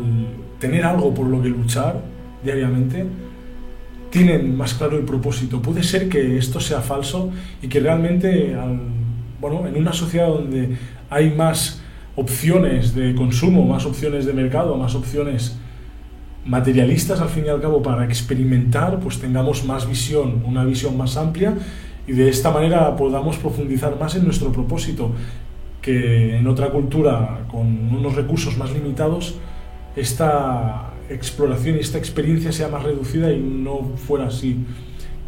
tener 0.58 0.84
algo 0.84 1.12
por 1.14 1.26
lo 1.26 1.42
que 1.42 1.48
luchar 1.48 2.00
diariamente, 2.44 3.06
tienen 4.10 4.56
más 4.56 4.74
claro 4.74 4.98
el 4.98 5.04
propósito. 5.04 5.62
Puede 5.62 5.82
ser 5.82 6.08
que 6.08 6.36
esto 6.36 6.60
sea 6.60 6.80
falso 6.80 7.30
y 7.62 7.68
que 7.68 7.80
realmente, 7.80 8.54
bueno, 9.40 9.66
en 9.66 9.76
una 9.76 9.92
sociedad 9.92 10.28
donde 10.28 10.76
hay 11.08 11.30
más 11.30 11.80
opciones 12.14 12.94
de 12.94 13.14
consumo, 13.14 13.64
más 13.64 13.86
opciones 13.86 14.26
de 14.26 14.34
mercado, 14.34 14.76
más 14.76 14.94
opciones 14.94 15.56
materialistas 16.44 17.20
al 17.20 17.28
fin 17.28 17.44
y 17.46 17.48
al 17.48 17.60
cabo 17.60 17.82
para 17.82 18.04
experimentar, 18.04 18.98
pues 18.98 19.18
tengamos 19.18 19.64
más 19.64 19.88
visión, 19.88 20.42
una 20.44 20.64
visión 20.64 20.96
más 20.96 21.16
amplia 21.16 21.54
y 22.06 22.12
de 22.12 22.28
esta 22.28 22.50
manera 22.50 22.96
podamos 22.96 23.36
profundizar 23.36 23.98
más 23.98 24.16
en 24.16 24.24
nuestro 24.24 24.50
propósito, 24.50 25.12
que 25.80 26.36
en 26.36 26.46
otra 26.46 26.70
cultura 26.70 27.44
con 27.48 27.94
unos 27.94 28.14
recursos 28.14 28.56
más 28.56 28.72
limitados, 28.72 29.36
esta 29.94 30.90
exploración 31.08 31.76
y 31.76 31.80
esta 31.80 31.98
experiencia 31.98 32.50
sea 32.52 32.68
más 32.68 32.82
reducida 32.82 33.32
y 33.32 33.38
no 33.38 33.92
fuera 33.96 34.26
así. 34.26 34.56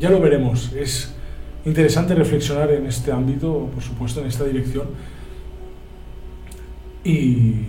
Ya 0.00 0.10
lo 0.10 0.20
veremos, 0.20 0.72
es 0.72 1.14
interesante 1.64 2.14
reflexionar 2.14 2.70
en 2.72 2.86
este 2.86 3.12
ámbito, 3.12 3.70
por 3.72 3.82
supuesto, 3.82 4.20
en 4.20 4.26
esta 4.26 4.44
dirección. 4.44 4.88
Y 7.04 7.66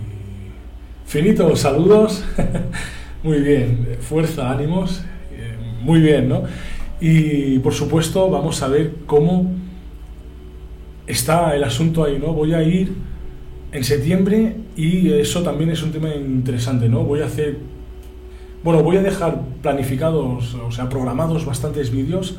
finito, 1.04 1.54
saludos. 1.54 2.24
Muy 3.26 3.40
bien, 3.40 3.88
fuerza, 4.02 4.52
ánimos, 4.52 5.02
eh, 5.32 5.56
muy 5.82 5.98
bien, 5.98 6.28
¿no? 6.28 6.44
Y 7.00 7.58
por 7.58 7.74
supuesto 7.74 8.30
vamos 8.30 8.62
a 8.62 8.68
ver 8.68 8.98
cómo 9.04 9.50
está 11.08 11.56
el 11.56 11.64
asunto 11.64 12.04
ahí, 12.04 12.20
¿no? 12.20 12.32
Voy 12.32 12.54
a 12.54 12.62
ir 12.62 12.92
en 13.72 13.82
septiembre 13.82 14.54
y 14.76 15.10
eso 15.10 15.42
también 15.42 15.70
es 15.70 15.82
un 15.82 15.90
tema 15.90 16.14
interesante, 16.14 16.88
¿no? 16.88 17.02
Voy 17.02 17.20
a 17.20 17.26
hacer, 17.26 17.58
bueno, 18.62 18.84
voy 18.84 18.98
a 18.98 19.02
dejar 19.02 19.40
planificados, 19.60 20.54
o 20.54 20.70
sea, 20.70 20.88
programados 20.88 21.44
bastantes 21.44 21.90
vídeos 21.90 22.36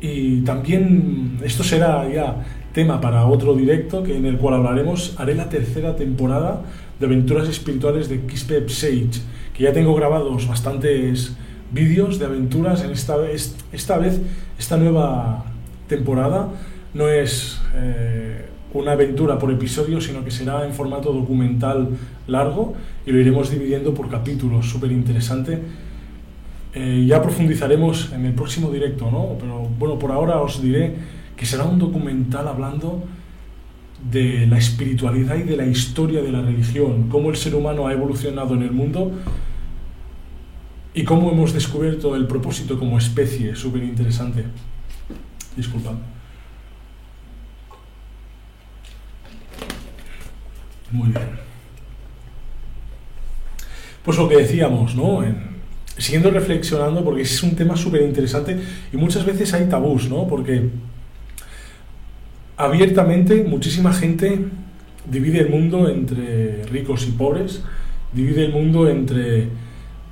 y 0.00 0.42
también 0.42 1.40
esto 1.42 1.64
será 1.64 2.08
ya 2.08 2.46
tema 2.72 3.00
para 3.00 3.26
otro 3.26 3.56
directo 3.56 4.04
que 4.04 4.16
en 4.16 4.26
el 4.26 4.38
cual 4.38 4.54
hablaremos, 4.54 5.16
haré 5.18 5.34
la 5.34 5.48
tercera 5.48 5.96
temporada 5.96 6.62
de 7.00 7.06
aventuras 7.06 7.48
espirituales 7.48 8.08
de 8.08 8.20
Kispep 8.20 8.68
Sage 8.68 9.20
que 9.54 9.64
ya 9.64 9.72
tengo 9.72 9.94
grabados 9.94 10.46
bastantes 10.48 11.36
vídeos 11.72 12.18
de 12.18 12.26
aventuras 12.26 12.84
en 12.84 12.90
esta 12.90 13.16
vez, 13.16 13.56
esta 13.72 13.98
vez, 13.98 14.20
esta 14.58 14.76
nueva 14.76 15.44
temporada 15.88 16.48
no 16.94 17.08
es 17.08 17.60
eh, 17.74 18.46
una 18.74 18.92
aventura 18.92 19.38
por 19.38 19.50
episodio, 19.50 20.00
sino 20.00 20.24
que 20.24 20.30
será 20.30 20.66
en 20.66 20.72
formato 20.72 21.12
documental 21.12 21.88
largo 22.26 22.74
y 23.06 23.12
lo 23.12 23.18
iremos 23.18 23.50
dividiendo 23.50 23.94
por 23.94 24.08
capítulos, 24.08 24.68
súper 24.68 24.92
interesante. 24.92 25.58
Eh, 26.74 27.04
ya 27.06 27.20
profundizaremos 27.20 28.12
en 28.12 28.24
el 28.26 28.32
próximo 28.32 28.70
directo, 28.70 29.10
¿no? 29.10 29.36
Pero 29.38 29.68
bueno, 29.78 29.98
por 29.98 30.10
ahora 30.10 30.40
os 30.40 30.62
diré 30.62 30.94
que 31.36 31.44
será 31.44 31.64
un 31.64 31.78
documental 31.78 32.48
hablando 32.48 33.02
de 34.10 34.46
la 34.46 34.58
espiritualidad 34.58 35.36
y 35.36 35.42
de 35.42 35.56
la 35.56 35.66
historia 35.66 36.22
de 36.22 36.32
la 36.32 36.42
religión, 36.42 37.08
cómo 37.08 37.30
el 37.30 37.36
ser 37.36 37.54
humano 37.54 37.86
ha 37.86 37.92
evolucionado 37.92 38.54
en 38.54 38.62
el 38.62 38.72
mundo 38.72 39.12
y 40.94 41.04
cómo 41.04 41.30
hemos 41.30 41.52
descubierto 41.52 42.14
el 42.16 42.26
propósito 42.26 42.78
como 42.78 42.98
especie, 42.98 43.54
súper 43.54 43.84
interesante. 43.84 44.44
Disculpad. 45.56 45.94
Muy 50.90 51.08
bien. 51.08 51.28
Pues 54.04 54.18
lo 54.18 54.28
que 54.28 54.36
decíamos, 54.36 54.94
¿no? 54.94 55.22
siguiendo 55.96 56.30
reflexionando, 56.30 57.04
porque 57.04 57.22
es 57.22 57.42
un 57.42 57.54
tema 57.54 57.76
súper 57.76 58.02
interesante 58.02 58.58
y 58.92 58.96
muchas 58.96 59.24
veces 59.24 59.52
hay 59.54 59.68
tabús, 59.68 60.08
¿no? 60.08 60.26
Porque 60.26 60.70
abiertamente 62.62 63.44
muchísima 63.44 63.92
gente 63.92 64.46
divide 65.10 65.40
el 65.40 65.50
mundo 65.50 65.88
entre 65.88 66.64
ricos 66.66 67.06
y 67.08 67.10
pobres, 67.10 67.62
divide 68.12 68.44
el 68.44 68.52
mundo 68.52 68.88
entre 68.88 69.48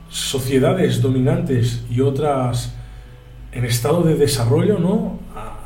sociedades 0.09 1.00
dominantes 1.00 1.85
y 1.90 2.00
otras 2.00 2.75
en 3.52 3.64
estado 3.64 4.02
de 4.02 4.16
desarrollo, 4.16 4.78
¿no? 4.78 5.21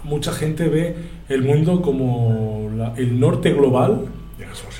Mucha 0.04 0.32
gente 0.32 0.68
ve 0.68 0.94
el 1.30 1.42
mundo 1.42 1.80
como 1.80 2.70
el 2.96 3.18
norte 3.18 3.54
global, 3.54 4.06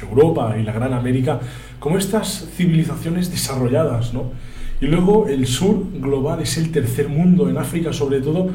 Europa 0.03 0.57
y 0.61 0.63
la 0.63 0.73
Gran 0.73 0.93
América, 0.93 1.41
como 1.79 1.97
estas 1.97 2.47
civilizaciones 2.57 3.31
desarrolladas, 3.31 4.13
¿no? 4.13 4.33
Y 4.81 4.87
luego 4.87 5.29
el 5.29 5.47
sur 5.47 5.85
global 5.95 6.41
es 6.43 6.59
el 6.59 6.71
tercer 6.71 7.09
mundo, 7.09 7.49
en 7.49 7.57
África 7.57 7.93
sobre 7.93 8.21
todo, 8.21 8.51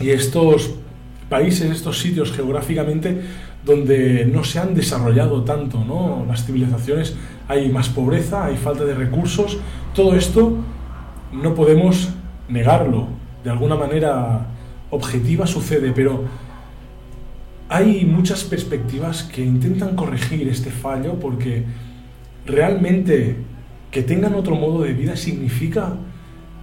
y 0.00 0.10
estos 0.10 0.74
países, 1.28 1.70
estos 1.70 1.98
sitios 1.98 2.32
geográficamente 2.32 3.20
donde 3.64 4.24
no 4.24 4.44
se 4.44 4.58
han 4.58 4.74
desarrollado 4.74 5.44
tanto, 5.44 5.84
¿no? 5.84 6.24
Las 6.26 6.46
civilizaciones, 6.46 7.16
hay 7.48 7.68
más 7.70 7.88
pobreza, 7.88 8.46
hay 8.46 8.56
falta 8.56 8.84
de 8.84 8.94
recursos, 8.94 9.58
todo 9.94 10.14
esto 10.14 10.56
no 11.32 11.54
podemos 11.54 12.10
negarlo, 12.48 13.08
de 13.44 13.50
alguna 13.50 13.76
manera 13.76 14.46
objetiva 14.90 15.46
sucede, 15.46 15.92
pero 15.92 16.24
hay 17.68 18.06
muchas 18.06 18.44
perspectivas 18.44 19.22
que 19.22 19.44
intentan 19.44 19.94
corregir 19.94 20.48
este 20.48 20.70
fallo 20.70 21.20
porque 21.20 21.64
realmente 22.46 23.36
que 23.90 24.02
tengan 24.02 24.34
otro 24.34 24.54
modo 24.54 24.82
de 24.82 24.94
vida 24.94 25.16
significa 25.16 25.94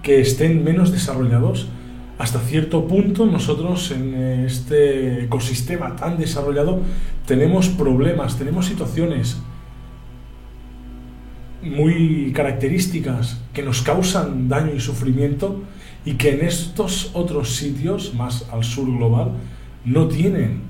que 0.02 0.20
estén 0.20 0.64
menos 0.64 0.90
desarrollados 0.90 1.68
hasta 2.18 2.40
cierto 2.40 2.86
punto 2.86 3.26
nosotros 3.26 3.90
en 3.90 4.14
este 4.46 5.24
ecosistema 5.24 5.96
tan 5.96 6.16
desarrollado 6.18 6.80
tenemos 7.26 7.68
problemas, 7.68 8.38
tenemos 8.38 8.66
situaciones 8.66 9.38
muy 11.62 12.32
características 12.34 13.40
que 13.52 13.62
nos 13.62 13.82
causan 13.82 14.48
daño 14.48 14.74
y 14.74 14.80
sufrimiento 14.80 15.62
y 16.04 16.14
que 16.14 16.34
en 16.34 16.46
estos 16.46 17.10
otros 17.14 17.56
sitios, 17.56 18.14
más 18.14 18.46
al 18.52 18.64
sur 18.64 18.86
global, 18.86 19.32
no 19.84 20.06
tienen 20.06 20.66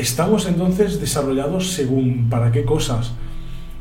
estamos 0.00 0.46
entonces 0.46 1.00
desarrollados 1.00 1.72
según 1.72 2.28
para 2.30 2.50
qué 2.50 2.64
cosas. 2.64 3.12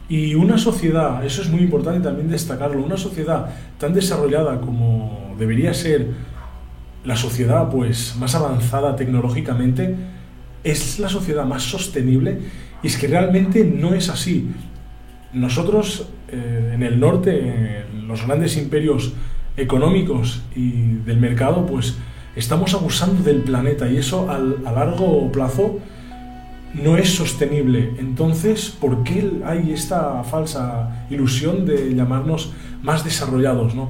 Y 0.10 0.36
una 0.36 0.58
sociedad, 0.58 1.24
eso 1.24 1.42
es 1.42 1.50
muy 1.50 1.62
importante 1.62 2.02
también 2.02 2.30
destacarlo, 2.30 2.84
una 2.84 2.98
sociedad 2.98 3.54
tan 3.78 3.94
desarrollada 3.94 4.60
como 4.60 5.19
debería 5.40 5.74
ser 5.74 6.08
la 7.04 7.16
sociedad 7.16 7.70
pues 7.70 8.16
más 8.20 8.36
avanzada 8.36 8.96
tecnológicamente, 8.96 9.96
es 10.64 11.00
la 11.00 11.10
sociedad 11.10 11.46
más 11.46 11.64
sostenible 11.64 12.40
y 12.84 12.88
es 12.88 12.98
que 12.98 13.08
realmente 13.08 13.64
no 13.64 13.94
es 13.94 14.10
así. 14.10 14.50
Nosotros 15.34 16.10
eh, 16.28 16.72
en 16.76 16.84
el 16.84 17.00
norte, 17.00 17.86
los 18.08 18.26
grandes 18.26 18.58
imperios 18.58 19.14
económicos 19.58 20.42
y 20.56 20.94
del 21.06 21.18
mercado, 21.18 21.66
pues 21.66 21.98
estamos 22.36 22.74
abusando 22.74 23.24
del 23.24 23.42
planeta 23.42 23.90
y 23.90 23.98
eso 23.98 24.30
al, 24.30 24.58
a 24.66 24.72
largo 24.72 25.32
plazo 25.32 25.80
no 26.74 26.98
es 26.98 27.14
sostenible. 27.14 27.94
Entonces, 28.00 28.70
¿por 28.70 29.04
qué 29.04 29.32
hay 29.46 29.72
esta 29.72 30.24
falsa 30.24 31.06
ilusión 31.10 31.66
de 31.66 31.94
llamarnos 31.96 32.54
más 32.84 33.04
desarrollados? 33.04 33.76
¿no? 33.76 33.90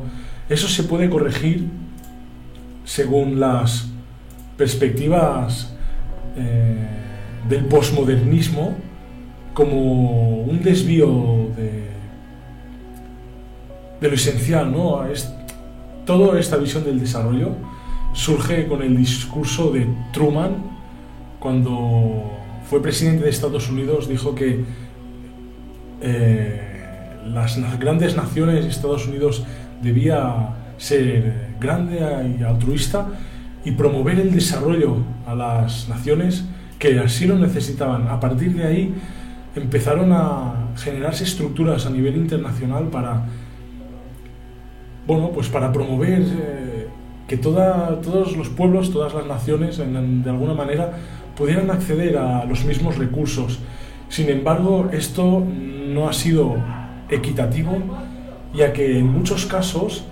Eso 0.50 0.68
se 0.68 0.84
puede 0.84 1.10
corregir 1.10 1.68
según 2.84 3.40
las 3.40 3.88
perspectivas 4.58 5.74
eh, 6.36 6.76
del 7.48 7.66
posmodernismo 7.66 8.76
como 9.54 10.42
un 10.42 10.62
desvío 10.64 11.50
de, 11.56 11.90
de 14.02 14.08
lo 14.08 14.16
esencial, 14.16 14.72
¿no? 14.72 15.04
Toda 16.06 16.40
esta 16.40 16.58
visión 16.58 16.84
del 16.84 17.00
desarrollo 17.00 17.52
surge 18.14 18.68
con 18.68 18.82
el 18.82 18.98
discurso 18.98 19.72
de 19.72 19.88
Truman 20.12 20.56
cuando 21.40 22.24
fue 22.70 22.82
presidente 22.82 23.24
de 23.24 23.30
Estados 23.30 23.70
Unidos, 23.70 24.08
dijo 24.10 24.36
que 24.36 24.64
eh, 26.02 26.62
las 27.26 27.58
grandes 27.80 28.16
naciones, 28.16 28.66
Estados 28.66 29.08
Unidos 29.08 29.44
debía 29.82 30.50
ser 30.78 31.56
grande 31.60 32.00
y 32.40 32.44
altruista 32.44 33.08
y 33.66 33.72
promover 33.72 34.20
el 34.20 34.32
desarrollo 34.32 34.98
a 35.28 35.36
las 35.36 35.90
naciones 35.90 36.46
que 36.80 37.00
así 37.00 37.26
lo 37.26 37.38
necesitaban. 37.38 38.08
A 38.08 38.20
partir 38.20 38.56
de 38.56 38.66
ahí 38.66 38.94
empezaron 39.56 40.12
a 40.14 40.70
generarse 40.78 41.26
estructuras 41.26 41.86
a 41.86 41.90
nivel 41.90 42.16
internacional 42.16 42.86
para, 42.86 43.26
bueno, 45.06 45.32
pues 45.32 45.50
para 45.50 45.72
promover 45.72 46.22
eh, 46.22 46.88
que 47.28 47.38
toda, 47.38 48.00
todos 48.02 48.36
los 48.38 48.50
pueblos, 48.50 48.92
todas 48.92 49.14
las 49.14 49.26
naciones, 49.26 49.78
de 49.78 50.30
alguna 50.30 50.54
manera, 50.54 50.94
pudieran 51.36 51.70
acceder 51.70 52.18
a 52.18 52.46
los 52.46 52.66
mismos 52.66 52.98
recursos. 52.98 53.60
Sin 54.08 54.30
embargo, 54.30 54.90
esto 54.92 55.46
no 55.46 56.10
ha 56.10 56.14
sido 56.14 56.56
equitativo, 57.10 57.78
ya 58.54 58.74
que 58.74 59.00
en 59.00 59.08
muchos 59.08 59.46
casos 59.46 60.04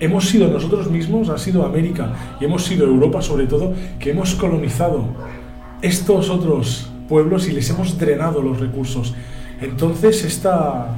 hemos 0.00 0.28
sido 0.28 0.48
nosotros 0.48 0.90
mismos, 0.90 1.28
ha 1.28 1.38
sido 1.38 1.64
América 1.64 2.12
y 2.40 2.44
hemos 2.44 2.64
sido 2.64 2.86
Europa 2.86 3.22
sobre 3.22 3.46
todo, 3.46 3.72
que 3.98 4.10
hemos 4.10 4.34
colonizado 4.34 5.04
estos 5.82 6.30
otros 6.30 6.90
pueblos 7.08 7.48
y 7.48 7.52
les 7.52 7.68
hemos 7.70 7.98
drenado 7.98 8.42
los 8.42 8.60
recursos. 8.60 9.14
Entonces 9.60 10.24
esta, 10.24 10.94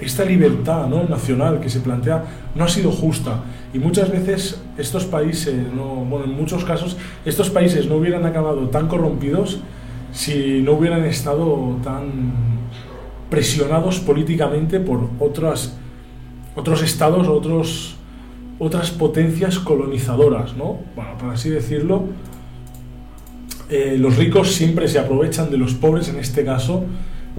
esta 0.00 0.24
libertad 0.24 0.86
¿no? 0.88 1.04
nacional 1.04 1.60
que 1.60 1.68
se 1.68 1.80
plantea 1.80 2.24
no 2.54 2.64
ha 2.64 2.68
sido 2.68 2.90
justa 2.90 3.42
y 3.72 3.78
muchas 3.78 4.10
veces 4.10 4.60
estos 4.78 5.04
países, 5.04 5.54
no, 5.74 6.04
bueno, 6.04 6.24
en 6.24 6.32
muchos 6.32 6.64
casos, 6.64 6.96
estos 7.24 7.50
países 7.50 7.86
no 7.86 7.96
hubieran 7.96 8.24
acabado 8.24 8.68
tan 8.68 8.88
corrompidos 8.88 9.60
si 10.12 10.62
no 10.62 10.72
hubieran 10.72 11.04
estado 11.04 11.76
tan 11.82 12.32
presionados 13.30 13.98
políticamente 14.00 14.80
por 14.80 15.10
otras, 15.18 15.76
otros 16.54 16.82
estados, 16.82 17.28
otros 17.28 17.96
otras 18.58 18.90
potencias 18.90 19.58
colonizadoras, 19.58 20.56
¿no? 20.56 20.78
Bueno, 20.94 21.18
por 21.18 21.30
así 21.30 21.50
decirlo, 21.50 22.04
eh, 23.68 23.96
los 23.98 24.16
ricos 24.16 24.52
siempre 24.52 24.88
se 24.88 24.98
aprovechan 24.98 25.50
de 25.50 25.58
los 25.58 25.74
pobres, 25.74 26.08
en 26.08 26.18
este 26.18 26.44
caso, 26.44 26.84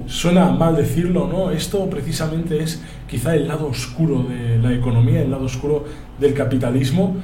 suena 0.05 0.51
mal 0.51 0.75
decirlo, 0.75 1.27
¿no? 1.27 1.51
Esto 1.51 1.89
precisamente 1.89 2.61
es 2.61 2.83
quizá 3.07 3.35
el 3.35 3.47
lado 3.47 3.67
oscuro 3.67 4.23
de 4.23 4.59
la 4.59 4.73
economía, 4.73 5.21
el 5.21 5.31
lado 5.31 5.45
oscuro 5.45 5.85
del 6.19 6.33
capitalismo, 6.33 7.17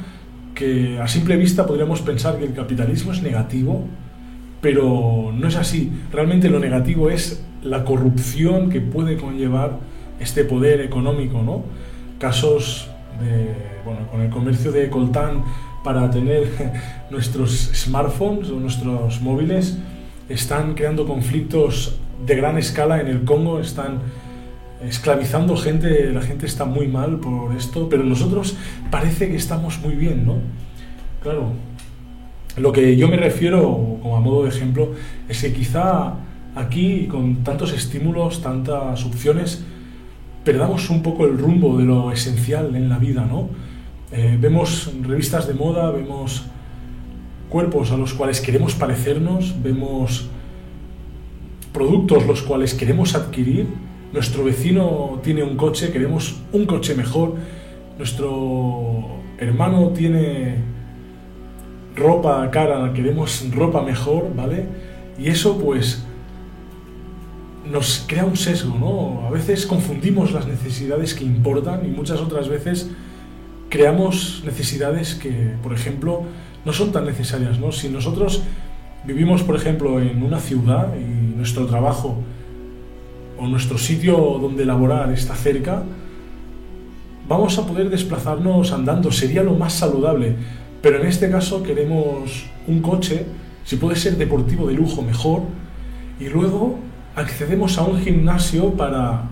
que 0.55 0.99
a 0.99 1.07
simple 1.07 1.35
vista 1.37 1.65
podríamos 1.65 2.01
pensar 2.01 2.37
que 2.37 2.45
el 2.45 2.53
capitalismo 2.53 3.11
es 3.11 3.21
negativo, 3.21 3.85
pero 4.61 5.31
no 5.33 5.47
es 5.47 5.55
así. 5.55 5.91
Realmente 6.11 6.49
lo 6.49 6.59
negativo 6.59 7.09
es 7.09 7.43
la 7.63 7.85
corrupción 7.85 8.69
que 8.69 8.81
puede 8.81 9.17
conllevar 9.17 9.79
este 10.19 10.43
poder 10.43 10.81
económico, 10.81 11.41
¿no? 11.41 11.63
Casos 12.19 12.89
bueno, 13.85 14.07
con 14.09 14.21
el 14.21 14.29
comercio 14.29 14.71
de 14.71 14.89
coltán 14.89 15.43
para 15.83 16.09
tener 16.09 16.47
nuestros 17.11 17.71
smartphones 17.73 18.49
o 18.49 18.59
nuestros 18.59 19.21
móviles, 19.21 19.77
están 20.29 20.73
creando 20.73 21.05
conflictos 21.05 21.99
de 22.25 22.35
gran 22.35 22.57
escala 22.57 23.01
en 23.01 23.07
el 23.07 23.23
Congo, 23.23 23.59
están 23.59 23.99
esclavizando 24.81 25.55
gente, 25.57 26.11
la 26.11 26.21
gente 26.21 26.45
está 26.45 26.65
muy 26.65 26.87
mal 26.87 27.19
por 27.19 27.55
esto, 27.55 27.87
pero 27.89 28.03
nosotros 28.03 28.55
parece 28.89 29.29
que 29.29 29.35
estamos 29.35 29.79
muy 29.79 29.95
bien, 29.95 30.25
¿no? 30.25 30.37
Claro, 31.21 31.51
lo 32.57 32.71
que 32.71 32.95
yo 32.95 33.07
me 33.07 33.17
refiero, 33.17 33.61
como 34.01 34.15
a 34.15 34.19
modo 34.19 34.43
de 34.43 34.49
ejemplo, 34.49 34.93
es 35.27 35.41
que 35.41 35.53
quizá 35.53 36.15
aquí, 36.55 37.07
con 37.07 37.43
tantos 37.43 37.73
estímulos, 37.73 38.41
tantas 38.41 39.05
opciones, 39.05 39.63
perdamos 40.43 40.89
un 40.89 41.01
poco 41.01 41.25
el 41.25 41.37
rumbo 41.37 41.77
de 41.77 41.85
lo 41.85 42.11
esencial 42.11 42.75
en 42.75 42.89
la 42.89 42.97
vida, 42.97 43.25
¿no? 43.25 43.49
Eh, 44.11 44.37
vemos 44.39 44.91
revistas 45.01 45.47
de 45.47 45.53
moda, 45.53 45.89
vemos 45.91 46.45
cuerpos 47.49 47.91
a 47.91 47.97
los 47.97 48.13
cuales 48.13 48.41
queremos 48.41 48.75
parecernos, 48.75 49.55
vemos 49.63 50.27
productos 51.71 52.25
los 52.27 52.43
cuales 52.43 52.73
queremos 52.73 53.15
adquirir, 53.15 53.67
nuestro 54.11 54.43
vecino 54.43 55.19
tiene 55.23 55.43
un 55.43 55.57
coche, 55.57 55.91
queremos 55.91 56.39
un 56.51 56.65
coche 56.65 56.93
mejor, 56.93 57.35
nuestro 57.97 59.17
hermano 59.39 59.89
tiene 59.89 60.57
ropa 61.95 62.49
cara, 62.51 62.93
queremos 62.93 63.43
ropa 63.51 63.81
mejor, 63.81 64.35
¿vale? 64.35 64.65
Y 65.17 65.29
eso 65.29 65.57
pues 65.57 66.05
nos 67.69 68.03
crea 68.07 68.25
un 68.25 68.35
sesgo, 68.35 68.77
¿no? 68.77 69.27
A 69.27 69.31
veces 69.31 69.65
confundimos 69.65 70.31
las 70.31 70.47
necesidades 70.47 71.13
que 71.13 71.23
importan 71.23 71.85
y 71.85 71.89
muchas 71.89 72.19
otras 72.19 72.49
veces 72.49 72.89
creamos 73.69 74.43
necesidades 74.45 75.15
que, 75.15 75.55
por 75.63 75.73
ejemplo, 75.73 76.23
no 76.65 76.73
son 76.73 76.91
tan 76.91 77.05
necesarias, 77.05 77.59
¿no? 77.59 77.71
Si 77.71 77.89
nosotros 77.89 78.43
vivimos, 79.05 79.43
por 79.43 79.55
ejemplo, 79.55 79.99
en 79.99 80.23
una 80.23 80.39
ciudad 80.39 80.93
y 80.95 81.35
nuestro 81.35 81.65
trabajo 81.65 82.17
o 83.37 83.47
nuestro 83.47 83.77
sitio 83.77 84.15
donde 84.41 84.65
laborar 84.65 85.11
está 85.11 85.35
cerca, 85.35 85.83
vamos 87.27 87.57
a 87.57 87.65
poder 87.65 87.89
desplazarnos 87.89 88.71
andando, 88.71 89.11
sería 89.11 89.43
lo 89.43 89.55
más 89.55 89.73
saludable, 89.73 90.35
pero 90.81 91.01
en 91.01 91.07
este 91.07 91.29
caso 91.31 91.63
queremos 91.63 92.45
un 92.67 92.81
coche, 92.81 93.25
si 93.63 93.77
puede 93.77 93.95
ser 93.95 94.17
deportivo 94.17 94.67
de 94.67 94.73
lujo 94.73 95.01
mejor, 95.01 95.41
y 96.19 96.27
luego 96.27 96.77
accedemos 97.15 97.77
a 97.77 97.83
un 97.83 97.99
gimnasio 97.99 98.71
para 98.73 99.23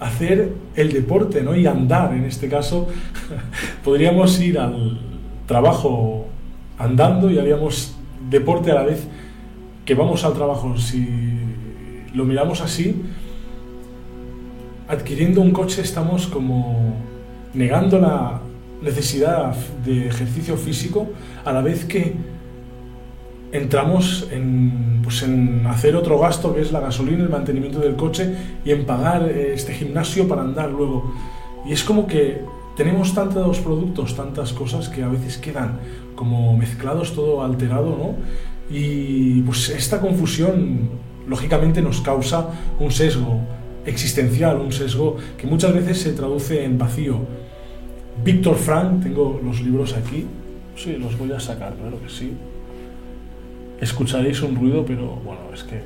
hacer 0.00 0.54
el 0.76 0.92
deporte, 0.92 1.42
¿no? 1.42 1.54
Y 1.54 1.66
andar, 1.66 2.14
en 2.14 2.24
este 2.24 2.48
caso, 2.48 2.88
podríamos 3.84 4.40
ir 4.40 4.58
al 4.58 4.98
trabajo 5.46 6.26
andando 6.78 7.30
y 7.30 7.38
haríamos 7.38 7.96
deporte 8.30 8.70
a 8.70 8.74
la 8.74 8.82
vez 8.84 9.06
que 9.84 9.94
vamos 9.94 10.24
al 10.24 10.34
trabajo. 10.34 10.76
Si 10.76 11.08
lo 12.14 12.24
miramos 12.24 12.60
así, 12.60 13.02
adquiriendo 14.88 15.40
un 15.40 15.50
coche 15.50 15.82
estamos 15.82 16.26
como 16.26 16.94
negando 17.54 17.98
la 17.98 18.40
necesidad 18.82 19.54
de 19.84 20.06
ejercicio 20.06 20.56
físico 20.56 21.08
a 21.44 21.52
la 21.52 21.60
vez 21.60 21.84
que 21.84 22.14
entramos 23.52 24.28
en, 24.30 25.00
pues 25.02 25.22
en 25.22 25.66
hacer 25.66 25.96
otro 25.96 26.18
gasto 26.18 26.54
que 26.54 26.60
es 26.60 26.72
la 26.72 26.80
gasolina, 26.80 27.22
el 27.22 27.30
mantenimiento 27.30 27.80
del 27.80 27.96
coche 27.96 28.34
y 28.64 28.70
en 28.70 28.84
pagar 28.84 29.28
eh, 29.28 29.52
este 29.54 29.72
gimnasio 29.72 30.28
para 30.28 30.42
andar 30.42 30.70
luego. 30.70 31.12
Y 31.66 31.72
es 31.72 31.82
como 31.82 32.06
que 32.06 32.42
tenemos 32.76 33.14
tantos 33.14 33.58
productos, 33.58 34.14
tantas 34.14 34.52
cosas 34.52 34.88
que 34.88 35.02
a 35.02 35.08
veces 35.08 35.38
quedan 35.38 35.80
como 36.14 36.56
mezclados, 36.56 37.14
todo 37.14 37.42
alterado, 37.42 37.90
¿no? 37.90 38.14
Y 38.74 39.42
pues 39.42 39.70
esta 39.70 40.00
confusión 40.00 40.90
lógicamente 41.26 41.82
nos 41.82 42.00
causa 42.00 42.48
un 42.78 42.90
sesgo 42.90 43.40
existencial, 43.84 44.58
un 44.60 44.72
sesgo 44.72 45.16
que 45.36 45.46
muchas 45.46 45.74
veces 45.74 46.00
se 46.00 46.12
traduce 46.12 46.64
en 46.64 46.78
vacío. 46.78 47.18
Víctor 48.24 48.56
Frank, 48.56 49.02
tengo 49.02 49.40
los 49.42 49.60
libros 49.60 49.94
aquí, 49.94 50.26
sí, 50.76 50.96
los 50.96 51.16
voy 51.18 51.32
a 51.32 51.40
sacar, 51.40 51.74
claro 51.74 52.00
que 52.00 52.08
sí. 52.08 52.32
Escucharéis 53.80 54.42
un 54.42 54.56
ruido, 54.56 54.84
pero 54.84 55.16
bueno, 55.24 55.40
es 55.54 55.62
que... 55.64 55.82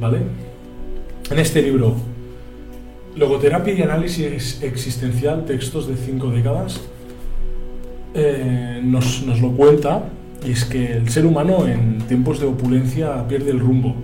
¿Vale? 0.00 0.18
En 1.30 1.38
este 1.38 1.62
libro, 1.62 1.94
Logoterapia 3.16 3.74
y 3.74 3.82
Análisis 3.82 4.62
Existencial, 4.62 5.44
textos 5.44 5.86
de 5.88 5.96
cinco 5.96 6.30
décadas, 6.30 6.80
eh, 8.14 8.80
nos, 8.82 9.22
nos 9.22 9.40
lo 9.40 9.52
cuenta, 9.52 10.04
y 10.44 10.52
es 10.52 10.64
que 10.64 10.94
el 10.94 11.08
ser 11.10 11.26
humano 11.26 11.66
en 11.66 11.98
tiempos 12.08 12.40
de 12.40 12.46
opulencia 12.46 13.28
pierde 13.28 13.50
el 13.50 13.60
rumbo. 13.60 13.94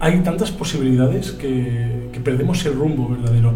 Hay 0.00 0.20
tantas 0.20 0.52
posibilidades 0.52 1.32
que, 1.32 2.08
que 2.12 2.20
perdemos 2.20 2.64
el 2.64 2.74
rumbo 2.74 3.08
verdadero. 3.08 3.52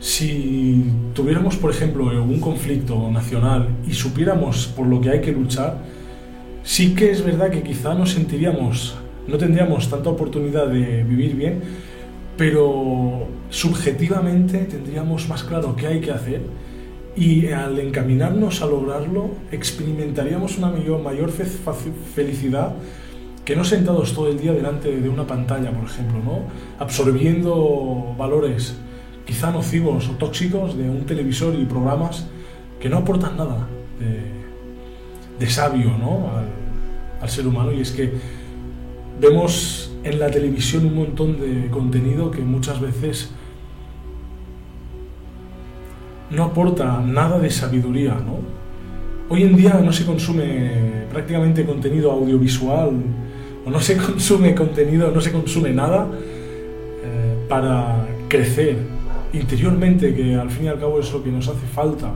Si 0.00 0.90
tuviéramos, 1.14 1.56
por 1.56 1.70
ejemplo, 1.70 2.06
un 2.06 2.40
conflicto 2.40 3.10
nacional 3.10 3.68
y 3.86 3.92
supiéramos 3.92 4.66
por 4.68 4.86
lo 4.86 5.00
que 5.00 5.10
hay 5.10 5.20
que 5.20 5.32
luchar, 5.32 5.78
sí 6.64 6.94
que 6.94 7.12
es 7.12 7.22
verdad 7.22 7.50
que 7.50 7.62
quizá 7.62 7.94
nos 7.94 8.12
sentiríamos, 8.12 8.96
no 9.28 9.38
tendríamos 9.38 9.88
tanta 9.88 10.10
oportunidad 10.10 10.66
de 10.66 11.04
vivir 11.04 11.36
bien, 11.36 11.60
pero 12.36 13.28
subjetivamente 13.50 14.58
tendríamos 14.64 15.28
más 15.28 15.44
claro 15.44 15.76
qué 15.76 15.86
hay 15.86 16.00
que 16.00 16.10
hacer 16.10 16.40
y 17.14 17.46
al 17.48 17.78
encaminarnos 17.78 18.60
a 18.62 18.66
lograrlo 18.66 19.30
experimentaríamos 19.52 20.58
una 20.58 20.72
mayor, 20.98 21.30
felicidad 21.30 22.74
que 23.44 23.54
no 23.54 23.62
sentados 23.62 24.14
todo 24.14 24.28
el 24.28 24.38
día 24.38 24.52
delante 24.52 25.00
de 25.00 25.08
una 25.08 25.26
pantalla, 25.26 25.70
por 25.70 25.84
ejemplo, 25.84 26.18
¿no? 26.24 26.38
absorbiendo 26.78 28.14
valores 28.18 28.74
quizá 29.26 29.50
nocivos 29.52 30.08
o 30.08 30.12
tóxicos 30.12 30.76
de 30.76 30.88
un 30.88 31.04
televisor 31.04 31.54
y 31.54 31.66
programas 31.66 32.26
que 32.80 32.88
no 32.88 32.98
aportan 32.98 33.36
nada 33.36 33.68
de, 35.38 35.50
sabio 35.50 35.96
¿no? 35.98 36.30
al, 37.20 37.28
ser 37.28 37.46
humano 37.46 37.72
y 37.72 37.80
es 37.80 37.90
que 37.90 38.12
vemos 39.20 39.92
en 40.02 40.18
la 40.18 40.30
televisión 40.30 40.86
un 40.86 40.94
montón 40.94 41.40
de 41.40 41.70
contenido 41.70 42.30
que 42.30 42.42
muchas 42.42 42.80
veces 42.80 43.30
no 46.30 46.44
aporta 46.44 47.00
nada 47.00 47.38
de 47.38 47.50
sabiduría, 47.50 48.14
¿no? 48.14 48.38
Hoy 49.28 49.42
en 49.42 49.56
día 49.56 49.80
no 49.82 49.92
se 49.92 50.04
consume 50.04 51.06
prácticamente 51.10 51.64
contenido 51.64 52.12
audiovisual 52.12 52.92
o 53.64 53.70
no 53.70 53.80
se 53.80 53.96
consume 54.06 54.54
contenido, 54.54 55.10
no 55.10 55.20
se 55.20 55.32
consume 55.32 55.70
nada 55.70 56.06
eh, 56.12 57.46
para 57.48 58.06
crecer 58.28 58.76
interiormente, 59.32 60.14
que 60.14 60.34
al 60.34 60.50
fin 60.50 60.66
y 60.66 60.68
al 60.68 60.78
cabo 60.78 61.00
es 61.00 61.12
lo 61.12 61.22
que 61.22 61.30
nos 61.30 61.48
hace 61.48 61.66
falta 61.66 62.12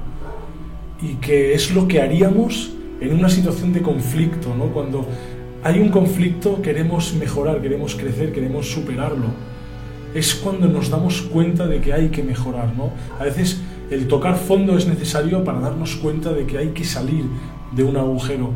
y 1.00 1.14
que 1.14 1.54
es 1.54 1.74
lo 1.74 1.88
que 1.88 2.00
haríamos 2.00 2.74
en 3.00 3.14
una 3.14 3.28
situación 3.28 3.72
de 3.72 3.82
conflicto, 3.82 4.54
¿no? 4.54 4.66
Cuando 4.66 5.06
hay 5.62 5.80
un 5.80 5.88
conflicto 5.88 6.62
queremos 6.62 7.14
mejorar, 7.14 7.60
queremos 7.60 7.94
crecer, 7.94 8.32
queremos 8.32 8.70
superarlo. 8.70 9.26
Es 10.14 10.34
cuando 10.34 10.66
nos 10.68 10.90
damos 10.90 11.22
cuenta 11.22 11.66
de 11.66 11.80
que 11.80 11.92
hay 11.92 12.08
que 12.08 12.22
mejorar, 12.22 12.74
¿no? 12.76 12.92
A 13.18 13.24
veces 13.24 13.60
el 13.90 14.06
tocar 14.08 14.36
fondo 14.36 14.76
es 14.76 14.86
necesario 14.86 15.44
para 15.44 15.60
darnos 15.60 15.96
cuenta 15.96 16.32
de 16.32 16.46
que 16.46 16.58
hay 16.58 16.68
que 16.68 16.84
salir 16.84 17.24
de 17.72 17.84
un 17.84 17.96
agujero. 17.96 18.52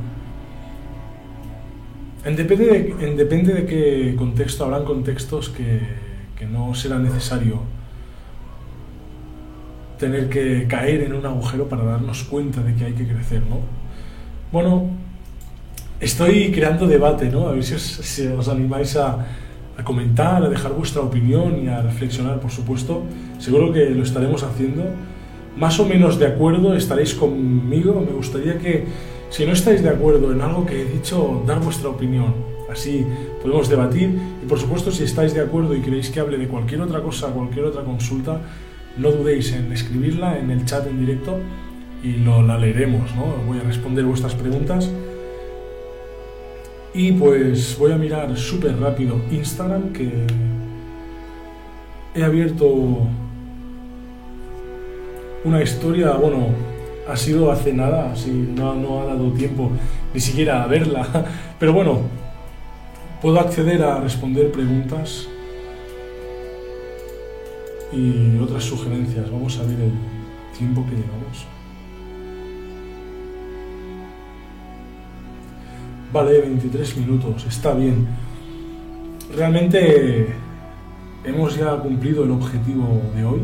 En 2.25 2.37
depende 2.37 2.67
de, 2.67 3.17
depende 3.17 3.53
de 3.53 3.67
qué 3.67 4.15
contexto, 4.17 4.65
habrán 4.65 4.85
contextos 4.85 5.49
que, 5.49 5.81
que 6.39 6.47
no 6.47 6.75
será 6.75 6.99
necesario 6.99 7.61
tener 9.99 10.29
que 10.29 10.67
caer 10.69 11.03
en 11.03 11.15
un 11.15 11.27
agujero 11.27 11.69
para 11.69 11.85
darnos 11.85 12.25
cuenta 12.25 12.61
de 12.63 12.75
que 12.75 12.85
hay 12.85 12.93
que 12.93 13.07
crecer, 13.07 13.43
¿no? 13.49 13.59
Bueno, 14.53 14.91
estoy 15.99 16.53
creando 16.53 16.87
debate, 16.87 17.31
¿no? 17.31 17.49
A 17.49 17.53
ver 17.53 17.65
si 17.65 17.75
os, 18.27 18.49
animáis 18.49 18.97
a, 18.97 19.27
a, 19.79 19.83
comentar, 19.83 20.45
a 20.45 20.49
dejar 20.51 20.75
vuestra 20.75 21.01
opinión 21.01 21.65
y 21.65 21.69
a 21.69 21.81
reflexionar, 21.81 22.39
por 22.39 22.51
supuesto. 22.51 23.03
Seguro 23.39 23.73
que 23.73 23.89
lo 23.89 24.03
estaremos 24.03 24.43
haciendo 24.43 24.85
más 25.57 25.81
o 25.81 25.87
menos 25.87 26.19
de 26.19 26.27
acuerdo 26.27 26.75
estaréis 26.75 27.15
conmigo. 27.15 28.05
Me 28.07 28.13
gustaría 28.13 28.59
que, 28.59 28.85
si 29.31 29.47
no 29.47 29.53
estáis 29.53 29.83
de 29.83 29.89
acuerdo 29.89 30.31
en 30.33 30.43
algo 30.43 30.67
que 30.67 30.83
he 30.83 30.85
dicho, 30.85 31.43
dar 31.47 31.61
vuestra 31.61 31.89
opinión. 31.89 32.35
Así 32.71 33.07
podemos 33.41 33.71
debatir 33.71 34.19
y 34.43 34.47
por 34.47 34.59
supuesto 34.59 34.91
si 34.91 35.05
estáis 35.05 35.33
de 35.33 35.41
acuerdo 35.41 35.75
y 35.75 35.81
queréis 35.81 36.11
que 36.11 36.21
hable 36.21 36.37
de 36.37 36.49
cualquier 36.49 36.83
otra 36.83 37.01
cosa, 37.01 37.29
cualquier 37.29 37.67
otra 37.67 37.85
consulta, 37.85 38.39
no 38.99 39.11
dudéis 39.11 39.53
en 39.53 39.73
escribirla 39.73 40.39
en 40.39 40.51
el 40.51 40.65
chat 40.67 40.87
en 40.87 41.01
directo 41.01 41.39
y 42.03 42.15
lo, 42.15 42.43
la 42.43 42.59
leeremos, 42.59 43.15
¿no? 43.15 43.37
Voy 43.47 43.59
a 43.59 43.63
responder 43.63 44.05
vuestras 44.05 44.35
preguntas. 44.35 44.91
Y 46.95 47.13
pues 47.13 47.77
voy 47.79 47.93
a 47.93 47.97
mirar 47.97 48.37
súper 48.37 48.79
rápido 48.79 49.21
Instagram 49.31 49.93
que 49.93 50.27
he 52.15 52.23
abierto 52.23 53.07
una 55.45 55.63
historia, 55.63 56.13
bueno, 56.13 56.49
ha 57.09 57.17
sido 57.17 57.51
hace 57.51 57.73
nada, 57.73 58.13
así 58.13 58.31
no, 58.31 58.75
no 58.75 59.01
ha 59.01 59.07
dado 59.07 59.33
tiempo 59.33 59.73
ni 60.13 60.21
siquiera 60.21 60.63
a 60.63 60.67
verla, 60.67 61.07
pero 61.59 61.73
bueno, 61.73 62.03
puedo 63.21 63.41
acceder 63.41 63.83
a 63.83 64.01
responder 64.01 64.53
preguntas 64.53 65.29
y 67.93 68.39
otras 68.39 68.65
sugerencias. 68.65 69.31
Vamos 69.31 69.59
a 69.59 69.63
ver 69.63 69.81
el 69.81 69.93
tiempo 70.57 70.85
que 70.87 70.97
llevamos. 70.97 71.52
Vale, 76.13 76.43
23 76.43 76.99
minutos, 76.99 77.47
está 77.49 77.73
bien. 77.73 78.07
Realmente 79.35 80.27
hemos 81.25 81.57
ya 81.57 81.75
cumplido 81.79 82.25
el 82.25 82.33
objetivo 82.33 83.01
de 83.17 83.25
hoy 83.25 83.41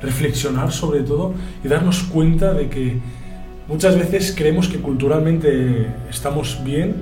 reflexionar 0.00 0.72
sobre 0.72 1.00
todo 1.00 1.34
y 1.62 1.68
darnos 1.68 2.04
cuenta 2.04 2.54
de 2.54 2.70
que 2.70 3.00
muchas 3.68 3.98
veces 3.98 4.32
creemos 4.34 4.68
que 4.68 4.78
culturalmente 4.78 5.88
estamos 6.08 6.58
bien, 6.64 6.94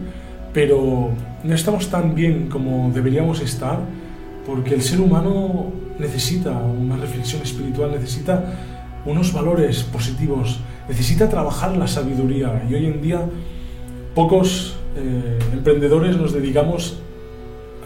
pero 0.53 1.11
no 1.45 1.55
estamos 1.55 1.91
tan 1.91 2.17
bien 2.17 2.49
como 2.49 2.91
deberíamos 2.93 3.41
estar, 3.41 3.79
porque 4.45 4.75
el 4.75 4.83
ser 4.83 5.01
humano 5.01 5.73
necesita 5.97 6.51
una 6.51 6.97
reflexión 6.97 7.41
espiritual, 7.41 7.93
necesita 7.93 8.53
unos 9.07 9.33
valores 9.33 9.85
positivos, 9.85 10.59
necesita 10.89 11.29
trabajar 11.29 11.77
la 11.77 11.87
sabiduría 11.87 12.67
y 12.69 12.75
hoy 12.75 12.87
en 12.87 13.01
día 13.01 13.21
pocos 14.15 14.77
eh, 14.97 15.39
emprendedores 15.53 16.17
nos 16.17 16.33
dedicamos 16.33 17.01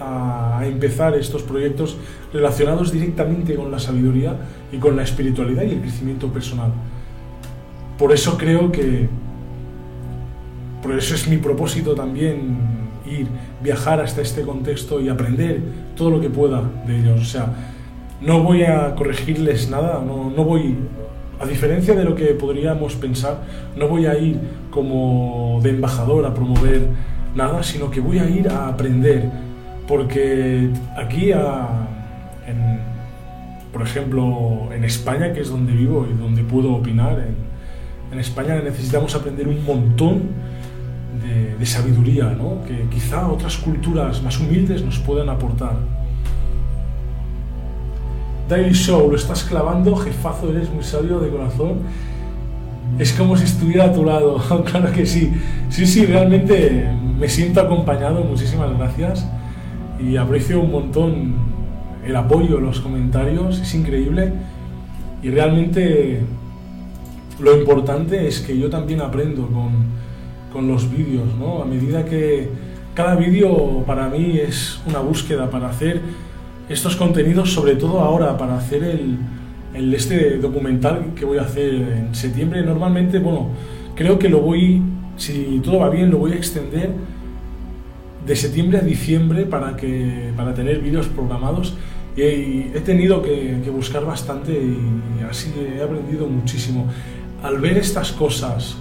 a, 0.00 0.62
empezar 0.64 1.14
estos 1.14 1.42
proyectos 1.42 1.96
relacionados 2.32 2.92
directamente 2.92 3.54
con 3.54 3.70
la 3.70 3.78
sabiduría 3.78 4.36
y 4.70 4.76
con 4.78 4.96
la 4.96 5.02
espiritualidad 5.02 5.62
y 5.62 5.70
el 5.70 5.80
crecimiento 5.80 6.28
personal. 6.28 6.72
Por 7.96 8.12
eso 8.12 8.36
creo 8.36 8.70
que, 8.70 9.08
por 10.82 10.92
eso 10.92 11.14
es 11.14 11.26
mi 11.28 11.38
propósito 11.38 11.94
también 11.94 12.58
ir, 13.06 13.28
viajar 13.62 14.00
hasta 14.00 14.20
este 14.20 14.42
contexto 14.42 15.00
y 15.00 15.08
aprender 15.08 15.62
todo 15.96 16.10
lo 16.10 16.20
que 16.20 16.28
pueda 16.28 16.62
de 16.86 16.98
ellos. 16.98 17.20
O 17.20 17.24
sea, 17.24 17.54
no 18.20 18.42
voy 18.42 18.64
a 18.64 18.94
corregirles 18.94 19.70
nada, 19.70 20.02
no, 20.04 20.30
no 20.30 20.44
voy, 20.44 20.76
a 21.40 21.46
diferencia 21.46 21.94
de 21.94 22.04
lo 22.04 22.14
que 22.14 22.26
podríamos 22.34 22.94
pensar, 22.94 23.42
no 23.76 23.88
voy 23.88 24.06
a 24.06 24.18
ir 24.18 24.38
como 24.70 25.60
de 25.62 25.70
embajador 25.70 26.26
a 26.26 26.34
promover 26.34 26.88
nada, 27.34 27.62
sino 27.62 27.90
que 27.90 28.00
voy 28.00 28.18
a 28.18 28.28
ir 28.28 28.48
a 28.48 28.68
aprender, 28.68 29.30
porque 29.86 30.70
aquí, 30.96 31.30
por 33.72 33.82
ejemplo, 33.82 34.68
en 34.72 34.84
España, 34.84 35.32
que 35.32 35.40
es 35.40 35.48
donde 35.48 35.72
vivo 35.72 36.06
y 36.10 36.18
donde 36.18 36.42
puedo 36.42 36.72
opinar, 36.74 37.18
en, 37.20 38.18
España 38.18 38.60
necesitamos 38.64 39.14
aprender 39.14 39.46
un 39.46 39.64
montón 39.64 40.22
de, 41.58 41.66
sabiduría, 41.66 42.24
¿no? 42.30 42.64
que 42.64 42.88
quizá 42.88 43.28
otras 43.28 43.58
culturas 43.58 44.22
más 44.22 44.40
humildes 44.40 44.82
nos 44.82 44.98
puedan 44.98 45.28
aportar. 45.28 45.76
Daily 48.48 48.72
Show, 48.72 49.10
lo 49.10 49.16
estás 49.16 49.44
clavando, 49.44 49.94
jefazo, 49.96 50.50
eres 50.50 50.70
muy 50.70 50.82
sabio 50.82 51.20
de 51.20 51.28
corazón. 51.28 51.80
Es 52.98 53.12
como 53.12 53.36
si 53.36 53.44
estuviera 53.44 53.84
a 53.84 53.92
tu 53.92 54.04
lado, 54.04 54.42
claro 54.70 54.90
que 54.92 55.04
sí. 55.04 55.32
Sí, 55.68 55.86
sí, 55.86 56.06
realmente 56.06 56.90
me 57.18 57.28
siento 57.28 57.60
acompañado, 57.60 58.22
muchísimas 58.24 58.76
gracias 58.76 59.26
y 60.00 60.16
aprecio 60.16 60.60
un 60.60 60.70
montón 60.70 61.34
el 62.06 62.16
apoyo, 62.16 62.58
los 62.58 62.80
comentarios, 62.80 63.60
es 63.60 63.74
increíble 63.74 64.32
y 65.22 65.30
realmente 65.30 66.20
lo 67.40 67.58
importante 67.58 68.26
es 68.26 68.40
que 68.40 68.58
yo 68.58 68.70
también 68.70 69.00
aprendo 69.00 69.46
con, 69.48 69.72
con 70.52 70.68
los 70.68 70.90
vídeos, 70.90 71.26
¿no? 71.38 71.62
A 71.62 71.66
medida 71.66 72.04
que 72.04 72.48
cada 72.94 73.14
vídeo 73.14 73.84
para 73.84 74.08
mí 74.08 74.38
es 74.38 74.80
una 74.86 75.00
búsqueda 75.00 75.50
para 75.50 75.68
hacer 75.68 76.00
estos 76.68 76.96
contenidos, 76.96 77.52
sobre 77.52 77.76
todo 77.76 78.00
ahora 78.00 78.36
para 78.36 78.56
hacer 78.56 78.84
el, 78.84 79.18
el 79.74 79.94
este 79.94 80.38
documental 80.38 81.12
que 81.14 81.24
voy 81.24 81.38
a 81.38 81.42
hacer 81.42 81.74
en 81.74 82.14
septiembre. 82.14 82.62
Normalmente, 82.62 83.18
bueno, 83.18 83.48
creo 83.94 84.18
que 84.18 84.28
lo 84.28 84.40
voy 84.40 84.82
si 85.18 85.60
todo 85.64 85.80
va 85.80 85.90
bien, 85.90 86.10
lo 86.10 86.18
voy 86.18 86.32
a 86.32 86.36
extender 86.36 86.90
de 88.24 88.36
septiembre 88.36 88.78
a 88.78 88.82
diciembre 88.82 89.44
para, 89.44 89.76
que, 89.76 90.32
para 90.36 90.54
tener 90.54 90.80
vídeos 90.80 91.06
programados. 91.08 91.76
Y 92.16 92.70
he 92.74 92.82
tenido 92.84 93.22
que, 93.22 93.60
buscar 93.70 94.04
bastante 94.04 94.52
y 94.52 95.22
así 95.28 95.52
he 95.76 95.82
aprendido 95.82 96.26
muchísimo. 96.26 96.86
Al 97.42 97.58
ver 97.58 97.78
estas 97.78 98.12
cosas, 98.12 98.76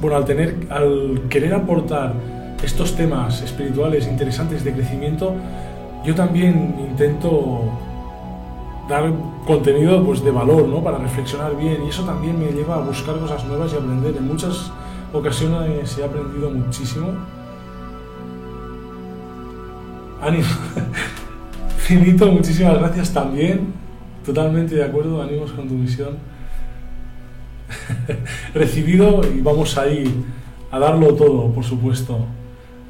bueno, 0.00 0.16
al, 0.16 0.24
tener, 0.24 0.54
al 0.70 1.22
querer 1.30 1.54
aportar 1.54 2.14
estos 2.62 2.94
temas 2.96 3.42
espirituales 3.42 4.06
interesantes 4.06 4.64
de 4.64 4.72
crecimiento, 4.72 5.34
yo 6.04 6.14
también 6.14 6.76
intento 6.78 7.62
dar 8.88 9.10
contenido 9.46 10.04
pues, 10.04 10.22
de 10.22 10.30
valor, 10.30 10.68
¿no? 10.68 10.82
Para 10.82 10.98
reflexionar 10.98 11.56
bien 11.56 11.84
y 11.84 11.88
eso 11.88 12.04
también 12.04 12.38
me 12.38 12.52
lleva 12.52 12.76
a 12.76 12.80
buscar 12.80 13.18
cosas 13.18 13.44
nuevas 13.46 13.72
y 13.72 13.76
aprender. 13.76 14.16
En 14.16 14.28
muchas 14.28 14.70
ocasiones 15.12 15.98
he 15.98 16.04
aprendido 16.04 16.50
muchísimo. 16.50 17.08
Ánimo. 20.20 20.44
Finito, 21.78 22.30
muchísimas 22.30 22.78
gracias 22.78 23.12
también. 23.12 23.72
Totalmente 24.24 24.74
de 24.74 24.84
acuerdo, 24.84 25.22
ánimos 25.22 25.52
con 25.52 25.68
tu 25.68 25.74
misión. 25.74 26.16
Recibido 28.54 29.20
y 29.34 29.40
vamos 29.40 29.76
a 29.76 29.86
ir 29.86 30.10
a 30.70 30.78
darlo 30.78 31.14
todo, 31.14 31.50
por 31.52 31.64
supuesto. 31.64 32.26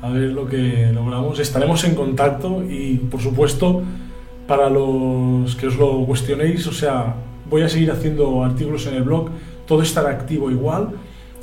A 0.05 0.11
ver 0.11 0.33
lo 0.33 0.47
que 0.47 0.91
logramos. 0.93 1.39
Estaremos 1.39 1.83
en 1.85 1.95
contacto 1.95 2.63
y, 2.63 2.97
por 3.11 3.23
supuesto, 3.23 3.83
para 4.47 4.69
los 4.69 5.57
que 5.57 5.69
os 5.69 5.77
lo 5.77 6.05
cuestionéis, 6.05 6.67
o 6.67 6.73
sea, 6.73 7.15
voy 7.49 7.63
a 7.63 7.71
seguir 7.71 7.91
haciendo 7.91 8.45
artículos 8.45 8.87
en 8.87 8.97
el 8.97 9.05
blog, 9.05 9.31
todo 9.67 9.81
estará 9.81 10.11
activo 10.11 10.51
igual. 10.51 10.91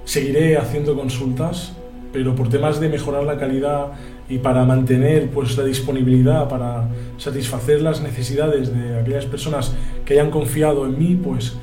seguiré 0.06 0.58
haciendo 0.58 0.96
consultas, 0.96 1.74
pero 2.14 2.34
por 2.34 2.48
temas 2.48 2.80
de 2.80 2.88
mejorar 2.88 3.24
la 3.24 3.38
calidad 3.38 3.92
y 4.30 4.38
para 4.38 4.64
mantener 4.64 5.30
pues 5.30 5.58
la 5.58 5.66
disponibilidad 5.66 6.48
para 6.48 6.88
satisfacer 7.18 7.82
las 7.82 8.02
necesidades 8.02 8.74
de 8.74 8.98
aquellas 9.00 9.26
personas 9.26 9.76
que 10.06 10.14
hayan 10.14 10.32
confiado 10.32 10.86
en 10.86 10.98
mí, 10.98 11.20
pues 11.22 11.58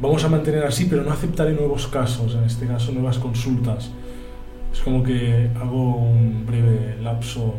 vamos 0.00 0.24
a 0.24 0.28
mantener 0.28 0.64
así, 0.64 0.86
pero 0.86 1.04
no 1.04 1.12
aceptaré 1.12 1.52
nuevos 1.52 1.86
casos, 1.86 2.34
en 2.34 2.44
este 2.44 2.66
caso 2.66 2.90
nuevas 2.92 3.18
consultas. 3.18 3.90
Es 4.72 4.80
como 4.80 5.02
que 5.02 5.48
hago 5.54 5.96
un 5.96 6.44
breve 6.46 6.96
lapso. 7.02 7.54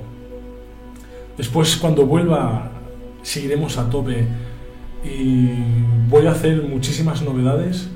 Después, 1.37 1.77
cuando 1.77 2.05
vuelva, 2.05 2.71
seguiremos 3.23 3.77
a 3.77 3.89
tope 3.89 4.25
y 5.03 5.49
voy 6.09 6.27
a 6.27 6.31
hacer 6.31 6.61
muchísimas 6.63 7.21
novedades 7.21 7.89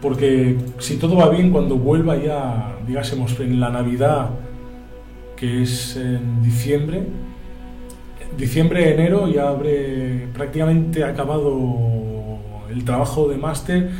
porque 0.00 0.56
si 0.78 0.96
todo 0.96 1.16
va 1.16 1.28
bien, 1.30 1.50
cuando 1.50 1.76
vuelva 1.76 2.16
ya, 2.16 2.76
digásemos, 2.86 3.38
en 3.40 3.60
la 3.60 3.70
Navidad, 3.70 4.30
que 5.36 5.62
es 5.62 5.96
en 5.96 6.42
diciembre, 6.42 7.02
diciembre, 8.36 8.92
enero, 8.92 9.28
ya 9.28 9.48
habré 9.48 10.28
prácticamente 10.34 11.04
acabado 11.04 12.38
el 12.70 12.84
trabajo 12.84 13.28
de 13.28 13.36
máster 13.38 13.90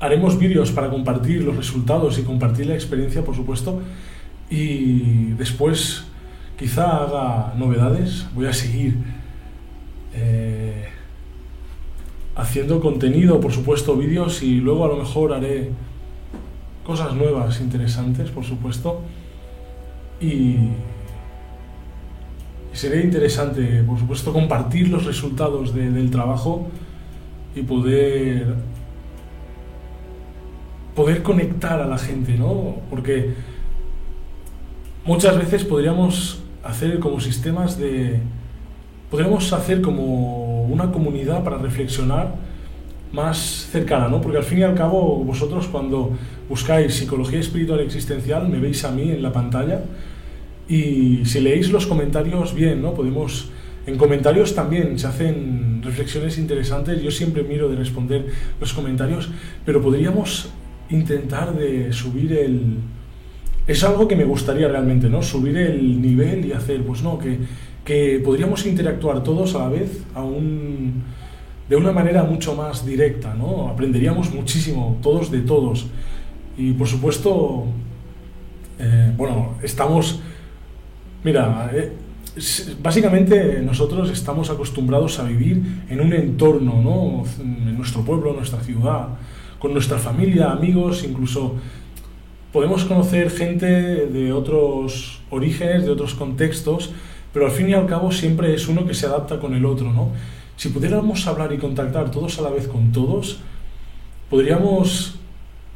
haremos 0.00 0.38
vídeos 0.38 0.72
para 0.72 0.90
compartir 0.90 1.42
los 1.42 1.56
resultados 1.56 2.18
y 2.18 2.22
compartir 2.22 2.66
la 2.66 2.74
experiencia, 2.74 3.24
por 3.24 3.34
supuesto. 3.34 3.80
Y 4.50 5.32
después 5.32 6.04
quizá 6.58 7.04
haga 7.04 7.54
novedades. 7.56 8.26
Voy 8.34 8.46
a 8.46 8.52
seguir 8.52 8.96
eh, 10.14 10.88
haciendo 12.36 12.80
contenido, 12.80 13.40
por 13.40 13.52
supuesto, 13.52 13.96
vídeos 13.96 14.42
y 14.42 14.56
luego 14.56 14.84
a 14.84 14.88
lo 14.88 14.96
mejor 14.96 15.32
haré 15.32 15.70
cosas 16.84 17.14
nuevas, 17.14 17.60
interesantes, 17.60 18.30
por 18.30 18.44
supuesto. 18.44 19.00
Y, 20.20 20.56
sería 22.72 23.00
interesante, 23.00 23.82
por 23.84 23.98
supuesto, 23.98 24.32
compartir 24.32 24.88
los 24.88 25.06
resultados 25.06 25.74
del 25.74 26.10
trabajo 26.10 26.68
y 27.54 27.62
poder 27.62 28.54
poder 30.94 31.22
conectar 31.22 31.80
a 31.80 31.86
la 31.86 31.98
gente, 31.98 32.38
¿no? 32.38 32.76
Porque 32.88 33.34
muchas 35.04 35.36
veces 35.36 35.62
podríamos 35.62 36.42
hacer 36.64 36.98
como 36.98 37.20
sistemas 37.20 37.78
de... 37.78 38.20
Podríamos 39.10 39.52
hacer 39.52 39.82
como 39.82 40.45
una 40.66 40.92
comunidad 40.92 41.44
para 41.44 41.58
reflexionar 41.58 42.34
más 43.12 43.68
cercana, 43.70 44.08
¿no? 44.08 44.20
Porque 44.20 44.38
al 44.38 44.44
fin 44.44 44.58
y 44.58 44.62
al 44.62 44.74
cabo 44.74 45.24
vosotros 45.24 45.68
cuando 45.68 46.12
buscáis 46.48 46.94
psicología 46.94 47.40
espiritual 47.40 47.80
existencial 47.80 48.48
me 48.48 48.58
veis 48.58 48.84
a 48.84 48.90
mí 48.90 49.10
en 49.10 49.22
la 49.22 49.32
pantalla 49.32 49.80
y 50.68 51.24
si 51.24 51.40
leéis 51.40 51.70
los 51.70 51.86
comentarios 51.86 52.54
bien, 52.54 52.82
¿no? 52.82 52.94
Podemos 52.94 53.50
en 53.86 53.96
comentarios 53.96 54.54
también 54.54 54.98
se 54.98 55.06
hacen 55.06 55.80
reflexiones 55.82 56.38
interesantes, 56.38 57.00
yo 57.00 57.10
siempre 57.12 57.44
miro 57.44 57.68
de 57.68 57.76
responder 57.76 58.26
los 58.60 58.72
comentarios, 58.72 59.30
pero 59.64 59.80
podríamos 59.80 60.50
intentar 60.90 61.54
de 61.54 61.92
subir 61.92 62.32
el... 62.32 62.78
Es 63.68 63.84
algo 63.84 64.08
que 64.08 64.16
me 64.16 64.24
gustaría 64.24 64.66
realmente, 64.66 65.08
¿no? 65.08 65.22
Subir 65.22 65.56
el 65.56 66.00
nivel 66.02 66.46
y 66.46 66.52
hacer, 66.52 66.82
pues 66.82 67.02
no, 67.02 67.16
que, 67.18 67.38
que 67.86 68.20
podríamos 68.22 68.66
interactuar 68.66 69.22
todos 69.22 69.54
a 69.54 69.60
la 69.60 69.68
vez 69.68 70.02
a 70.12 70.22
un, 70.22 71.04
de 71.68 71.76
una 71.76 71.92
manera 71.92 72.24
mucho 72.24 72.56
más 72.56 72.84
directa, 72.84 73.32
¿no? 73.32 73.68
Aprenderíamos 73.68 74.34
muchísimo, 74.34 74.98
todos 75.00 75.30
de 75.30 75.40
todos. 75.40 75.86
Y 76.58 76.72
por 76.72 76.88
supuesto, 76.88 77.64
eh, 78.80 79.12
bueno, 79.16 79.54
estamos... 79.62 80.20
Mira, 81.22 81.70
eh, 81.72 81.92
básicamente 82.82 83.62
nosotros 83.62 84.10
estamos 84.10 84.50
acostumbrados 84.50 85.20
a 85.20 85.22
vivir 85.22 85.84
en 85.88 86.00
un 86.00 86.12
entorno, 86.12 86.82
¿no? 86.82 87.24
En 87.40 87.76
nuestro 87.76 88.02
pueblo, 88.02 88.32
nuestra 88.32 88.60
ciudad, 88.60 89.10
con 89.60 89.72
nuestra 89.72 89.98
familia, 89.98 90.50
amigos, 90.50 91.04
incluso 91.04 91.54
podemos 92.52 92.84
conocer 92.84 93.30
gente 93.30 93.66
de 93.66 94.32
otros 94.32 95.20
orígenes, 95.30 95.84
de 95.84 95.90
otros 95.90 96.14
contextos, 96.14 96.92
pero 97.36 97.48
al 97.48 97.52
fin 97.52 97.68
y 97.68 97.74
al 97.74 97.84
cabo 97.84 98.10
siempre 98.10 98.54
es 98.54 98.66
uno 98.66 98.86
que 98.86 98.94
se 98.94 99.04
adapta 99.04 99.38
con 99.38 99.52
el 99.52 99.66
otro, 99.66 99.92
¿no? 99.92 100.08
Si 100.56 100.70
pudiéramos 100.70 101.26
hablar 101.26 101.52
y 101.52 101.58
contactar 101.58 102.10
todos 102.10 102.38
a 102.38 102.42
la 102.42 102.48
vez 102.48 102.66
con 102.66 102.92
todos, 102.92 103.40
podríamos 104.30 105.16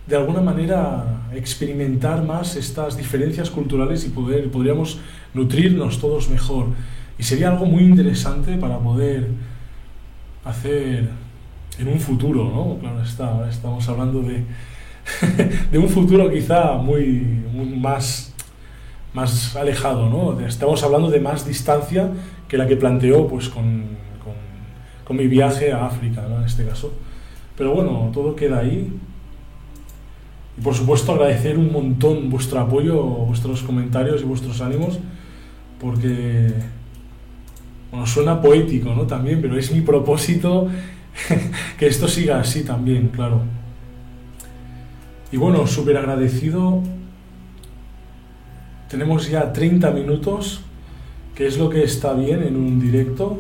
de 0.07 0.17
alguna 0.17 0.41
manera 0.41 1.27
experimentar 1.35 2.25
más 2.25 2.57
estas 2.57 2.97
diferencias 2.97 3.51
culturales 3.51 4.07
y 4.07 4.09
poder, 4.09 4.51
podríamos 4.51 5.01
nutrirnos 5.35 5.99
todos 6.01 6.31
mejor. 6.31 6.69
Y 7.19 7.25
sería 7.25 7.51
algo 7.51 7.67
muy 7.67 7.83
interesante 7.83 8.57
para 8.57 8.79
poder 8.79 9.29
hacer 10.47 11.11
en 11.79 11.89
un 11.89 12.01
futuro, 12.01 12.45
¿no? 12.45 12.79
Claro, 12.81 13.03
está, 13.03 13.51
estamos 13.51 13.87
hablando 13.87 14.23
de, 14.23 14.45
de 15.71 15.79
un 15.79 15.91
futuro 15.91 16.31
quizá 16.33 16.77
muy, 16.79 17.45
más, 17.77 18.30
más 19.13 19.57
alejado, 19.57 20.09
¿no? 20.09 20.41
Estamos 20.47 20.83
hablando 20.83 21.11
de 21.11 21.21
más 21.21 21.47
distancia 21.47 22.11
que 22.49 22.57
la 22.57 22.67
que 22.67 22.77
planteó 22.77 23.27
pues, 23.27 23.49
con, 23.49 23.85
con, 24.23 24.35
con 25.05 25.17
mi 25.17 25.27
viaje 25.27 25.73
a 25.73 25.87
África, 25.87 26.23
¿no? 26.29 26.39
En 26.39 26.45
este 26.45 26.65
caso. 26.65 26.93
Pero 27.57 27.75
bueno, 27.75 28.11
todo 28.13 28.35
queda 28.35 28.59
ahí. 28.59 28.93
Y 30.57 30.61
por 30.61 30.75
supuesto 30.75 31.13
agradecer 31.13 31.59
un 31.59 31.73
montón 31.73 32.31
vuestro 32.31 32.61
apoyo, 32.61 33.03
vuestros 33.03 33.63
comentarios 33.63 34.23
y 34.23 34.25
vuestros 34.25 34.61
ánimos, 34.61 34.99
porque, 35.81 36.53
bueno, 37.91 38.07
suena 38.07 38.41
poético, 38.41 38.95
¿no? 38.95 39.03
También, 39.07 39.41
pero 39.41 39.57
es 39.57 39.73
mi 39.73 39.81
propósito 39.81 40.69
que 41.79 41.87
esto 41.87 42.09
siga 42.09 42.41
así 42.41 42.65
también, 42.65 43.09
claro. 43.09 43.43
Y 45.33 45.37
bueno, 45.37 45.67
súper 45.67 45.97
agradecido. 45.97 46.83
Tenemos 48.91 49.31
ya 49.31 49.53
30 49.53 49.93
minutos, 49.93 50.63
que 51.37 51.47
es 51.47 51.57
lo 51.57 51.71
que 51.71 51.85
está 51.85 52.13
bien 52.13 52.43
en 52.43 52.57
un 52.57 52.81
directo. 52.81 53.39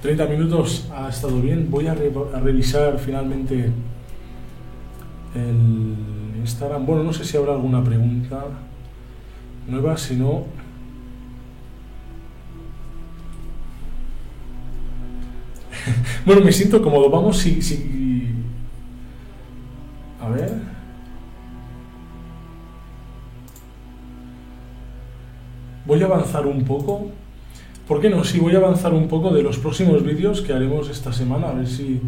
30 0.00 0.24
minutos 0.24 0.88
ha 0.90 1.10
estado 1.10 1.42
bien. 1.42 1.70
Voy 1.70 1.86
a, 1.86 1.94
revisar 1.94 2.98
finalmente 2.98 3.70
el 5.34 5.94
Instagram. 6.38 6.86
Bueno, 6.86 7.02
no 7.02 7.12
sé 7.12 7.26
si 7.26 7.36
habrá 7.36 7.52
alguna 7.52 7.84
pregunta 7.84 8.42
nueva, 9.68 9.98
si 9.98 10.16
no... 10.16 10.44
bueno, 16.24 16.40
me 16.40 16.52
siento 16.52 16.80
cómodo. 16.80 17.10
Vamos, 17.10 17.36
si, 17.36 17.60
si, 17.60 18.32
A 20.22 20.30
ver. 20.30 20.75
Voy 25.86 26.02
a 26.02 26.06
avanzar 26.06 26.46
un 26.46 26.64
poco. 26.64 27.10
¿Por 27.86 28.00
qué 28.00 28.10
no? 28.10 28.24
Sí, 28.24 28.40
voy 28.40 28.54
a 28.54 28.58
avanzar 28.58 28.92
un 28.92 29.06
poco 29.06 29.32
de 29.32 29.44
los 29.44 29.58
próximos 29.58 30.02
vídeos 30.02 30.40
que 30.40 30.52
haremos 30.52 30.88
esta 30.88 31.12
semana. 31.12 31.50
A 31.50 31.52
ver 31.52 31.68
si 31.68 32.00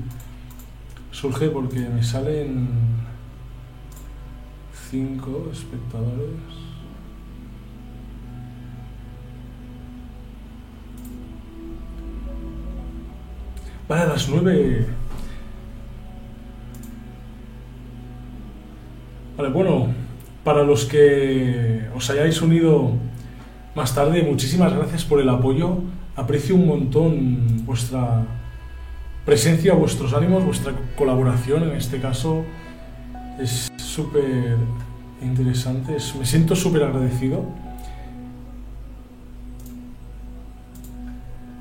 surge 1.12 1.48
porque 1.48 1.78
me 1.78 2.02
salen 2.02 2.68
5 4.90 5.50
espectadores. 5.52 6.40
Vale, 13.88 14.02
a 14.02 14.06
las 14.06 14.28
9. 14.28 14.86
Vale, 19.36 19.50
bueno, 19.50 19.86
para 20.42 20.64
los 20.64 20.84
que 20.84 21.88
os 21.94 22.10
hayáis 22.10 22.42
unido 22.42 23.07
más 23.78 23.94
tarde, 23.94 24.24
muchísimas 24.24 24.74
gracias 24.74 25.04
por 25.04 25.20
el 25.20 25.28
apoyo. 25.28 25.78
Aprecio 26.16 26.56
un 26.56 26.66
montón 26.66 27.64
vuestra 27.64 28.26
presencia, 29.24 29.72
vuestros 29.72 30.12
ánimos, 30.14 30.44
vuestra 30.44 30.72
colaboración 30.96 31.62
en 31.62 31.76
este 31.76 32.00
caso. 32.00 32.44
Es 33.40 33.70
súper 33.76 34.56
interesante, 35.22 35.96
me 36.18 36.26
siento 36.26 36.56
súper 36.56 36.82
agradecido. 36.82 37.44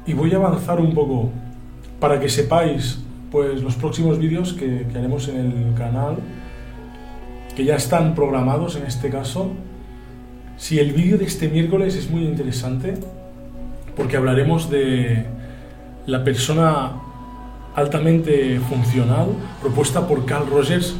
Y 0.08 0.14
voy 0.14 0.34
a 0.34 0.38
avanzar 0.38 0.80
un 0.80 0.96
poco 0.96 1.30
para 2.00 2.20
que 2.20 2.30
sepáis 2.30 2.98
pues 3.32 3.62
los 3.62 3.76
próximos 3.76 4.18
vídeos 4.18 4.54
que, 4.54 4.88
haremos 4.90 5.28
en 5.28 5.68
el 5.68 5.74
canal, 5.76 6.18
que 7.56 7.64
ya 7.64 7.76
están 7.76 8.16
programados 8.16 8.76
en 8.76 8.88
este 8.88 9.12
caso. 9.12 9.52
Si 10.58 10.80
el 10.80 10.92
vídeo 10.92 11.18
de 11.18 11.26
este 11.26 11.50
miércoles 11.50 11.96
es 11.96 12.10
muy 12.10 12.24
interesante, 12.24 12.96
porque 13.96 14.18
hablaremos 14.18 14.70
de 14.70 15.26
la 16.08 16.24
persona 16.24 16.94
altamente 17.76 18.60
funcional 18.62 19.28
propuesta 19.62 20.08
por 20.08 20.26
Carl 20.26 20.50
Rogers. 20.50 20.96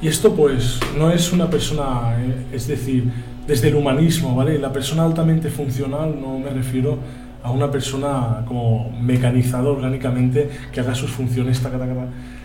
Y 0.00 0.08
esto 0.08 0.34
pues 0.34 0.80
no 0.98 1.10
es 1.10 1.30
una 1.32 1.50
persona, 1.50 2.16
eh, 2.18 2.46
es 2.54 2.66
decir, 2.66 3.10
desde 3.46 3.68
el 3.68 3.74
humanismo, 3.74 4.34
¿vale? 4.34 4.58
La 4.58 4.72
persona 4.72 5.04
altamente 5.04 5.50
funcional 5.50 6.18
no 6.18 6.38
me 6.38 6.50
refiero 6.50 6.98
a 7.42 7.50
una 7.50 7.70
persona 7.70 8.44
como 8.46 8.90
mecanizada 8.98 9.68
orgánicamente 9.68 10.48
que 10.72 10.80
haga 10.80 10.94
sus 10.94 11.10
funciones 11.10 11.60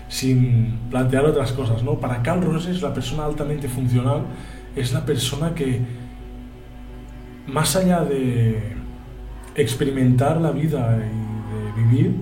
sin 0.10 0.78
plantear 0.90 1.24
otras 1.26 1.54
cosas. 1.54 1.82
¿no? 1.84 1.94
Para 1.94 2.22
Carl 2.22 2.42
Rogers, 2.42 2.82
la 2.82 2.94
persona 2.94 3.24
altamente 3.24 3.70
funcional 3.70 4.24
es 4.76 4.92
la 4.92 5.06
persona 5.06 5.56
que, 5.56 5.80
más 7.52 7.76
allá 7.76 8.04
de 8.04 8.74
experimentar 9.56 10.40
la 10.40 10.52
vida 10.52 10.98
y 10.98 11.80
de 11.80 11.84
vivir, 11.84 12.16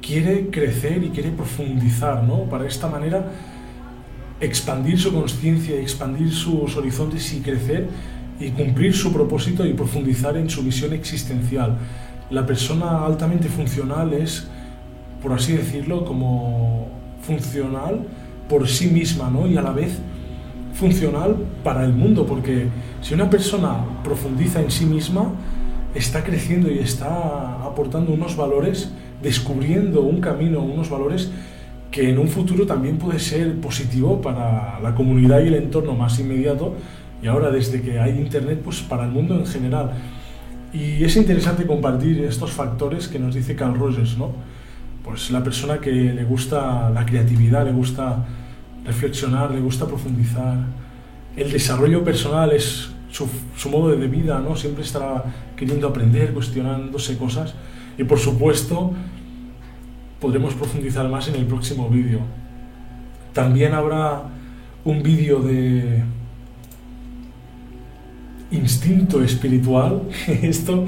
quiere 0.00 0.50
crecer 0.50 1.02
y 1.02 1.10
quiere 1.10 1.30
profundizar, 1.30 2.22
¿no? 2.24 2.44
Para 2.44 2.66
esta 2.66 2.88
manera 2.88 3.30
expandir 4.40 4.98
su 4.98 5.12
conciencia, 5.12 5.76
expandir 5.76 6.32
sus 6.32 6.76
horizontes 6.76 7.32
y 7.32 7.40
crecer 7.40 7.88
y 8.40 8.50
cumplir 8.50 8.94
su 8.94 9.12
propósito 9.12 9.64
y 9.64 9.72
profundizar 9.72 10.36
en 10.36 10.50
su 10.50 10.62
misión 10.62 10.92
existencial. 10.92 11.78
La 12.30 12.44
persona 12.44 13.04
altamente 13.04 13.48
funcional 13.48 14.12
es, 14.12 14.48
por 15.22 15.32
así 15.32 15.52
decirlo, 15.52 16.04
como 16.04 16.88
funcional 17.22 18.06
por 18.48 18.68
sí 18.68 18.88
misma, 18.88 19.30
¿no? 19.30 19.46
Y 19.46 19.56
a 19.56 19.62
la 19.62 19.72
vez 19.72 19.98
funcional 20.74 21.36
para 21.62 21.84
el 21.84 21.92
mundo, 21.92 22.26
porque 22.26 22.66
si 23.00 23.14
una 23.14 23.30
persona 23.30 23.76
profundiza 24.02 24.60
en 24.60 24.70
sí 24.70 24.84
misma, 24.84 25.32
está 25.94 26.24
creciendo 26.24 26.70
y 26.70 26.78
está 26.78 27.64
aportando 27.64 28.12
unos 28.12 28.36
valores, 28.36 28.90
descubriendo 29.22 30.02
un 30.02 30.20
camino, 30.20 30.60
unos 30.60 30.90
valores 30.90 31.30
que 31.90 32.10
en 32.10 32.18
un 32.18 32.26
futuro 32.26 32.66
también 32.66 32.98
puede 32.98 33.20
ser 33.20 33.60
positivo 33.60 34.20
para 34.20 34.80
la 34.80 34.94
comunidad 34.96 35.40
y 35.44 35.46
el 35.46 35.54
entorno 35.54 35.94
más 35.94 36.18
inmediato, 36.18 36.74
y 37.22 37.28
ahora 37.28 37.50
desde 37.50 37.80
que 37.80 38.00
hay 38.00 38.18
Internet, 38.18 38.60
pues 38.62 38.80
para 38.80 39.04
el 39.04 39.12
mundo 39.12 39.36
en 39.36 39.46
general. 39.46 39.92
Y 40.72 41.04
es 41.04 41.16
interesante 41.16 41.64
compartir 41.66 42.24
estos 42.24 42.50
factores 42.50 43.06
que 43.06 43.20
nos 43.20 43.34
dice 43.34 43.54
Carl 43.54 43.78
Rogers, 43.78 44.18
¿no? 44.18 44.32
Pues 45.04 45.30
la 45.30 45.44
persona 45.44 45.78
que 45.78 45.92
le 45.92 46.24
gusta 46.24 46.90
la 46.90 47.06
creatividad, 47.06 47.64
le 47.64 47.72
gusta 47.72 48.24
reflexionar, 48.84 49.50
le 49.50 49.60
gusta 49.60 49.86
profundizar. 49.86 50.58
El 51.36 51.50
desarrollo 51.50 52.04
personal 52.04 52.52
es 52.52 52.90
su, 53.10 53.28
su 53.56 53.70
modo 53.70 53.90
de 53.90 54.06
vida, 54.06 54.40
¿no? 54.40 54.56
Siempre 54.56 54.84
estará 54.84 55.24
queriendo 55.56 55.88
aprender, 55.88 56.32
cuestionándose 56.32 57.16
cosas. 57.16 57.54
Y 57.98 58.04
por 58.04 58.18
supuesto, 58.18 58.92
podremos 60.20 60.54
profundizar 60.54 61.08
más 61.08 61.28
en 61.28 61.36
el 61.36 61.46
próximo 61.46 61.88
vídeo. 61.88 62.20
También 63.32 63.74
habrá 63.74 64.22
un 64.84 65.02
vídeo 65.02 65.40
de 65.40 66.02
instinto 68.50 69.22
espiritual. 69.22 70.02
Esto 70.42 70.86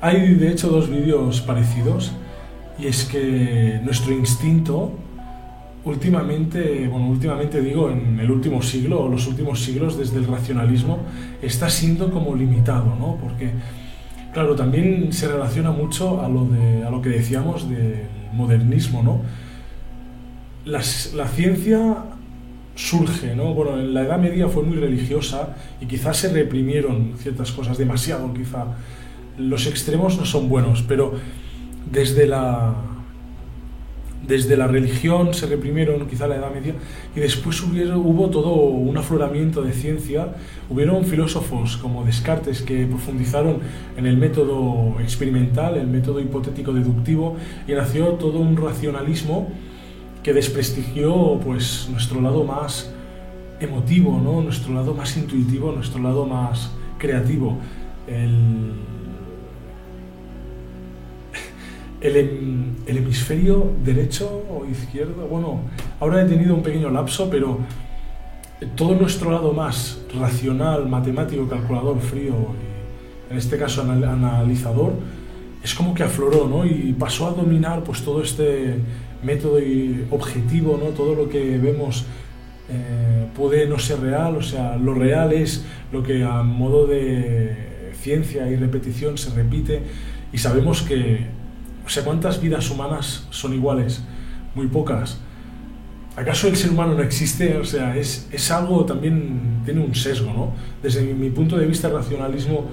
hay 0.00 0.34
de 0.34 0.50
hecho 0.50 0.68
dos 0.68 0.88
vídeos 0.88 1.40
parecidos 1.40 2.12
y 2.78 2.86
es 2.86 3.04
que 3.04 3.80
nuestro 3.84 4.12
instinto 4.12 4.92
últimamente, 5.84 6.88
bueno, 6.88 7.08
últimamente 7.08 7.60
digo 7.60 7.90
en 7.90 8.20
el 8.20 8.30
último 8.30 8.62
siglo 8.62 9.00
o 9.02 9.08
los 9.08 9.26
últimos 9.26 9.60
siglos 9.60 9.98
desde 9.98 10.18
el 10.18 10.26
racionalismo 10.26 10.98
está 11.42 11.70
siendo 11.70 12.10
como 12.10 12.34
limitado, 12.34 12.94
¿no? 12.98 13.16
Porque 13.20 13.50
claro, 14.32 14.54
también 14.54 15.12
se 15.12 15.28
relaciona 15.28 15.70
mucho 15.70 16.22
a 16.22 16.28
lo 16.28 16.44
de 16.44 16.84
a 16.84 16.90
lo 16.90 17.00
que 17.00 17.08
decíamos 17.10 17.68
del 17.68 18.06
modernismo, 18.32 19.02
¿no? 19.02 19.22
la 20.66 20.82
ciencia 21.26 22.04
surge, 22.74 23.34
¿no? 23.34 23.54
Bueno, 23.54 23.78
en 23.78 23.92
la 23.92 24.02
Edad 24.02 24.18
Media 24.18 24.48
fue 24.48 24.62
muy 24.62 24.76
religiosa 24.76 25.56
y 25.80 25.86
quizás 25.86 26.16
se 26.16 26.32
reprimieron 26.32 27.14
ciertas 27.18 27.52
cosas 27.52 27.76
demasiado, 27.78 28.32
quizá. 28.32 28.66
Los 29.36 29.66
extremos 29.66 30.18
no 30.18 30.24
son 30.24 30.48
buenos, 30.48 30.82
pero 30.82 31.14
desde 31.90 32.26
la 32.26 32.74
desde 34.30 34.56
la 34.56 34.68
religión 34.68 35.34
se 35.34 35.46
reprimieron 35.46 36.06
quizá 36.06 36.28
la 36.28 36.36
Edad 36.36 36.54
Media 36.54 36.74
y 37.16 37.20
después 37.20 37.60
hubo 37.62 38.30
todo 38.30 38.54
un 38.54 38.96
afloramiento 38.96 39.60
de 39.62 39.72
ciencia. 39.72 40.28
Hubieron 40.70 41.04
filósofos 41.04 41.76
como 41.76 42.04
Descartes 42.04 42.62
que 42.62 42.86
profundizaron 42.86 43.58
en 43.96 44.06
el 44.06 44.16
método 44.16 44.98
experimental, 45.00 45.76
el 45.76 45.88
método 45.88 46.20
hipotético 46.20 46.72
deductivo 46.72 47.36
y 47.66 47.72
nació 47.72 48.10
todo 48.14 48.38
un 48.38 48.56
racionalismo 48.56 49.48
que 50.22 50.32
desprestigió 50.32 51.40
pues 51.42 51.88
nuestro 51.90 52.20
lado 52.20 52.44
más 52.44 52.92
emotivo, 53.58 54.20
¿no? 54.22 54.40
nuestro 54.42 54.72
lado 54.72 54.94
más 54.94 55.16
intuitivo, 55.16 55.72
nuestro 55.72 56.00
lado 56.00 56.24
más 56.24 56.70
creativo. 56.98 57.58
El, 62.00 62.76
hemisferio 62.86 63.72
derecho 63.84 64.44
o 64.50 64.64
izquierdo, 64.66 65.26
bueno, 65.26 65.60
ahora 66.00 66.22
he 66.22 66.24
tenido 66.26 66.54
un 66.54 66.62
pequeño 66.62 66.90
lapso, 66.90 67.28
pero 67.30 67.58
todo 68.74 68.94
nuestro 68.94 69.30
lado 69.30 69.52
más 69.52 70.00
racional, 70.18 70.88
matemático, 70.88 71.48
calculador, 71.48 71.98
frío 72.00 72.34
en 73.30 73.36
este 73.36 73.56
caso 73.56 73.82
analizador, 73.82 74.94
es 75.62 75.74
como 75.74 75.94
que 75.94 76.02
afloró, 76.02 76.48
¿no? 76.48 76.64
Y 76.64 76.94
pasó 76.98 77.28
a 77.28 77.30
dominar 77.30 77.84
pues 77.84 78.02
todo 78.02 78.22
este 78.22 78.76
método 79.22 79.60
y 79.60 80.06
objetivo, 80.10 80.80
¿no? 80.82 80.90
Todo 80.90 81.14
lo 81.14 81.28
que 81.28 81.58
vemos 81.58 82.06
eh, 82.68 83.26
puede 83.36 83.66
no 83.66 83.78
ser 83.78 84.00
real, 84.00 84.36
o 84.36 84.42
sea, 84.42 84.76
lo 84.76 84.94
real 84.94 85.32
es 85.32 85.64
lo 85.92 86.02
que 86.02 86.24
a 86.24 86.42
modo 86.42 86.86
de 86.86 87.92
ciencia 88.00 88.50
y 88.50 88.56
repetición 88.56 89.18
se 89.18 89.30
repite 89.34 89.82
y 90.32 90.38
sabemos 90.38 90.82
que, 90.82 91.26
o 91.90 91.92
sea, 91.92 92.04
¿cuántas 92.04 92.40
vidas 92.40 92.70
humanas 92.70 93.26
son 93.30 93.52
iguales? 93.52 94.00
Muy 94.54 94.68
pocas. 94.68 95.18
¿Acaso 96.14 96.46
el 96.46 96.54
ser 96.54 96.70
humano 96.70 96.94
no 96.94 97.02
existe? 97.02 97.56
O 97.56 97.64
sea, 97.64 97.96
es, 97.96 98.28
es 98.30 98.48
algo 98.52 98.84
también, 98.84 99.62
tiene 99.64 99.80
un 99.80 99.92
sesgo, 99.92 100.32
¿no? 100.32 100.52
Desde 100.80 101.02
mi, 101.02 101.30
punto 101.30 101.58
de 101.58 101.66
vista, 101.66 101.88
el 101.88 101.94
racionalismo 101.94 102.66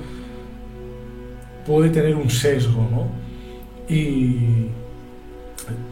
puede 1.66 1.90
tener 1.90 2.16
un 2.16 2.30
sesgo, 2.30 2.88
¿no? 2.92 3.08
Y, 3.92 4.68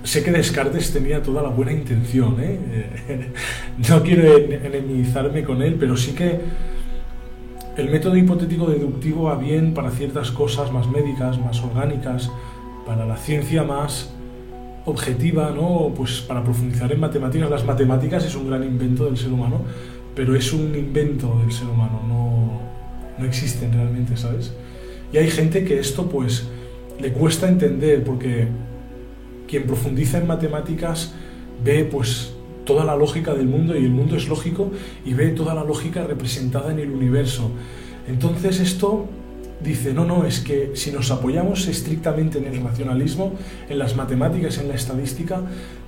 sé 0.04 0.24
que 0.24 0.32
Descartes 0.32 0.94
tenía 0.94 1.24
toda 1.24 1.42
la 1.42 1.50
buena 1.50 1.72
intención, 1.72 2.36
¿eh? 2.40 3.32
no 3.90 4.04
quiero 4.04 4.38
enemizarme 4.38 5.44
con 5.44 5.64
él, 5.64 5.78
pero 5.80 5.98
sí 5.98 6.12
que 6.12 6.42
el 7.76 7.90
método 7.90 8.18
hipotético 8.18 8.68
deductivo 8.68 9.24
va 9.24 9.36
bien 9.36 9.74
para 9.74 9.90
ciertas 9.90 10.30
cosas 10.30 10.72
más 10.72 10.88
médicas, 10.88 11.40
más 11.40 11.60
orgánicas, 11.64 12.30
para 12.86 13.06
la 13.06 13.18
ciencia 13.18 13.64
más 13.64 14.12
objetiva, 14.86 15.52
¿no? 15.52 15.92
Pues 15.96 16.22
para 16.22 16.44
profundizar 16.44 16.92
en 16.92 17.00
matemáticas, 17.00 17.50
las 17.50 17.66
matemáticas 17.66 18.24
es 18.26 18.36
un 18.36 18.48
gran 18.48 18.64
invento 18.64 19.06
del 19.06 19.18
ser 19.18 19.32
humano, 19.32 19.62
pero 20.16 20.36
es 20.36 20.54
un 20.54 20.76
invento 20.76 21.40
del 21.40 21.52
ser 21.52 21.68
humano, 21.68 22.02
no, 22.08 22.62
no 23.18 23.26
existen 23.26 23.74
realmente, 23.74 24.16
¿sabes? 24.16 24.54
Y 25.12 25.18
hay 25.18 25.30
gente 25.30 25.64
que 25.64 25.80
esto 25.80 26.08
pues 26.08 26.48
le 27.00 27.12
cuesta 27.12 27.48
entender 27.48 28.04
porque 28.04 28.48
quien 29.48 29.64
profundiza 29.64 30.18
en 30.20 30.28
matemáticas 30.28 31.14
ve 31.64 31.86
pues 31.86 32.34
toda 32.66 32.84
la 32.84 32.96
lógica 32.96 33.34
del 33.34 33.48
mundo 33.48 33.76
y 33.78 33.86
el 33.86 33.92
mundo 33.92 34.16
es 34.16 34.28
lógico 34.28 34.72
y 35.06 35.14
ve 35.14 35.30
toda 35.30 35.54
la 35.54 35.64
lógica 35.64 36.04
representada 36.04 36.72
en 36.72 36.80
el 36.80 36.92
universo. 36.92 37.52
Entonces 38.08 38.60
esto 38.60 39.08
dice, 39.64 39.94
no, 39.94 40.06
no, 40.06 40.26
es 40.26 40.40
que 40.40 40.72
si 40.76 40.92
nos 40.92 41.12
apoyamos 41.12 41.68
estrictamente 41.68 42.38
en 42.38 42.46
el 42.46 42.62
racionalismo, 42.64 43.34
en 43.70 43.80
las 43.80 43.96
matemáticas, 43.96 44.58
en 44.58 44.68
la 44.68 44.76
estadística, 44.76 45.42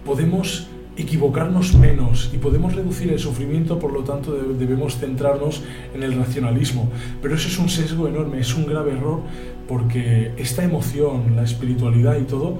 podemos 0.05 0.67
equivocarnos 0.97 1.75
menos 1.75 2.31
y 2.33 2.37
podemos 2.37 2.73
reducir 2.75 3.11
el 3.11 3.19
sufrimiento, 3.19 3.77
por 3.77 3.93
lo 3.93 4.03
tanto 4.03 4.33
debemos 4.33 4.97
centrarnos 4.97 5.61
en 5.93 6.01
el 6.01 6.13
racionalismo. 6.13 6.89
Pero 7.21 7.35
eso 7.35 7.47
es 7.47 7.59
un 7.59 7.69
sesgo 7.69 8.07
enorme, 8.07 8.39
es 8.39 8.55
un 8.55 8.65
grave 8.65 8.93
error 8.93 9.21
porque 9.67 10.31
esta 10.37 10.63
emoción, 10.63 11.35
la 11.35 11.43
espiritualidad 11.43 12.17
y 12.17 12.23
todo, 12.23 12.57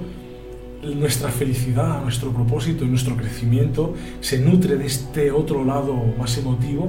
nuestra 0.82 1.30
felicidad, 1.30 2.02
nuestro 2.02 2.30
propósito 2.30 2.84
y 2.84 2.88
nuestro 2.88 3.16
crecimiento 3.16 3.94
se 4.20 4.38
nutre 4.38 4.76
de 4.76 4.86
este 4.86 5.32
otro 5.32 5.64
lado 5.64 5.94
más 6.16 6.38
emotivo 6.38 6.88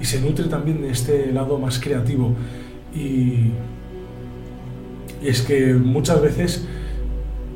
y 0.00 0.04
se 0.06 0.20
nutre 0.20 0.46
también 0.46 0.80
de 0.80 0.90
este 0.90 1.30
lado 1.32 1.58
más 1.58 1.78
creativo. 1.78 2.34
Y, 2.96 3.52
es 5.22 5.42
que 5.42 5.74
muchas 5.74 6.20
veces 6.22 6.66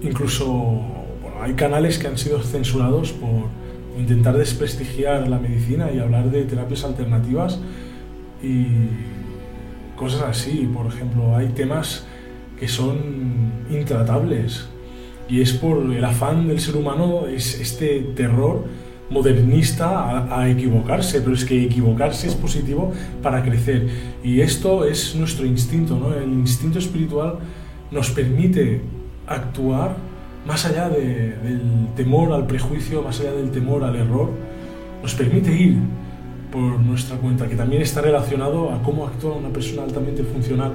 incluso 0.02 0.80
hay 1.40 1.52
canales 1.54 1.98
que 1.98 2.08
han 2.08 2.18
sido 2.18 2.40
censurados 2.42 3.12
por 3.12 3.48
intentar 3.98 4.36
desprestigiar 4.36 5.28
la 5.28 5.38
medicina 5.38 5.90
y 5.92 5.98
hablar 5.98 6.30
de 6.30 6.44
terapias 6.44 6.84
alternativas 6.84 7.60
y 8.42 8.66
cosas 9.96 10.22
así. 10.22 10.68
Por 10.72 10.86
ejemplo, 10.86 11.36
hay 11.36 11.48
temas 11.48 12.06
que 12.58 12.66
son 12.66 13.52
intratables 13.70 14.68
y 15.28 15.40
es 15.40 15.52
por 15.52 15.92
el 15.92 16.04
afán 16.04 16.48
del 16.48 16.60
ser 16.60 16.76
humano, 16.76 17.26
es 17.26 17.60
este 17.60 18.00
terror 18.16 18.64
modernista 19.10 20.38
a, 20.38 20.48
equivocarse, 20.48 21.20
pero 21.20 21.34
es 21.34 21.44
que 21.44 21.64
equivocarse 21.64 22.28
es 22.28 22.34
positivo 22.34 22.92
para 23.22 23.42
crecer. 23.42 23.88
Y 24.22 24.40
esto 24.40 24.84
es 24.84 25.14
nuestro 25.16 25.44
instinto, 25.44 25.98
¿no? 25.98 26.14
El 26.14 26.30
instinto 26.30 26.78
espiritual 26.78 27.38
nos 27.90 28.10
permite 28.10 28.80
actuar 29.26 29.96
más 30.46 30.64
allá 30.64 30.88
del 30.88 31.88
temor 31.96 32.32
al 32.32 32.46
prejuicio, 32.46 33.02
más 33.02 33.20
allá 33.20 33.32
del 33.32 33.50
temor 33.50 33.84
al 33.84 33.96
error, 33.96 34.30
nos 35.02 35.14
permite 35.14 35.52
ir 35.52 35.78
por 36.50 36.80
nuestra 36.80 37.16
cuenta, 37.16 37.48
que 37.48 37.56
también 37.56 37.82
está 37.82 38.00
relacionado 38.00 38.70
a 38.70 38.82
cómo 38.82 39.06
actúa 39.06 39.34
una 39.34 39.50
persona 39.50 39.82
altamente 39.82 40.24
funcional, 40.24 40.72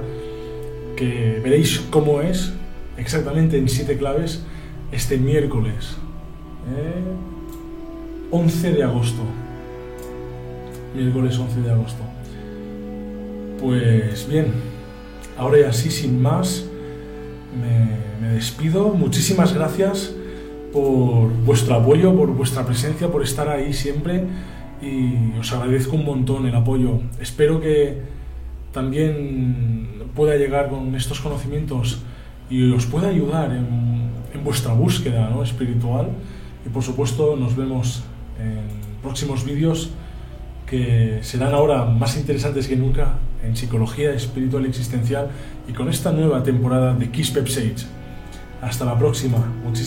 que 0.96 1.40
veréis 1.42 1.80
cómo 1.90 2.22
es 2.22 2.52
exactamente 2.96 3.58
en 3.58 3.68
siete 3.68 3.98
claves 3.98 4.44
este 4.92 5.18
miércoles, 5.18 5.96
11 8.30 8.68
¿eh? 8.68 8.72
de 8.72 8.82
agosto. 8.82 9.22
Miércoles 10.94 11.38
11 11.38 11.60
de 11.60 11.70
agosto. 11.70 12.02
Pues 13.60 14.28
bien, 14.28 14.52
ahora 15.38 15.60
ya 15.60 15.72
sí, 15.72 15.90
sin 15.90 16.20
más, 16.20 16.64
me, 17.60 18.30
despido. 18.32 18.88
Muchísimas 18.88 19.54
gracias 19.54 20.14
por 20.72 21.32
vuestro 21.44 21.74
apoyo, 21.74 22.14
por 22.14 22.30
vuestra 22.30 22.66
presencia, 22.66 23.08
por 23.08 23.22
estar 23.22 23.48
ahí 23.48 23.72
siempre 23.72 24.24
y 24.82 25.38
os 25.38 25.52
agradezco 25.52 25.96
un 25.96 26.04
montón 26.04 26.46
el 26.46 26.54
apoyo. 26.54 27.00
Espero 27.20 27.60
que 27.60 28.02
también 28.72 29.86
pueda 30.14 30.36
llegar 30.36 30.68
con 30.68 30.94
estos 30.94 31.20
conocimientos 31.20 32.02
y 32.50 32.70
os 32.72 32.86
pueda 32.86 33.08
ayudar 33.08 33.52
en, 33.52 33.96
vuestra 34.44 34.74
búsqueda 34.74 35.34
espiritual. 35.42 36.08
Y 36.66 36.68
por 36.68 36.82
supuesto 36.82 37.36
nos 37.36 37.56
vemos 37.56 38.04
en 38.40 39.00
próximos 39.02 39.44
vídeos 39.44 39.90
que 40.66 41.20
serán 41.22 41.54
ahora 41.54 41.84
más 41.84 42.16
interesantes 42.16 42.66
que 42.66 42.76
nunca 42.76 43.14
en 43.44 43.56
psicología 43.56 44.12
espiritual 44.12 44.66
existencial 44.66 45.30
y 45.68 45.72
con 45.72 45.88
esta 45.88 46.12
nueva 46.12 46.42
temporada 46.42 46.94
de 46.94 47.10
Kiss 47.10 47.30
Pep. 47.30 47.46
Hasta 48.60 48.84
la 48.84 48.98
próxima. 48.98 49.38
Muchísimas 49.64 49.86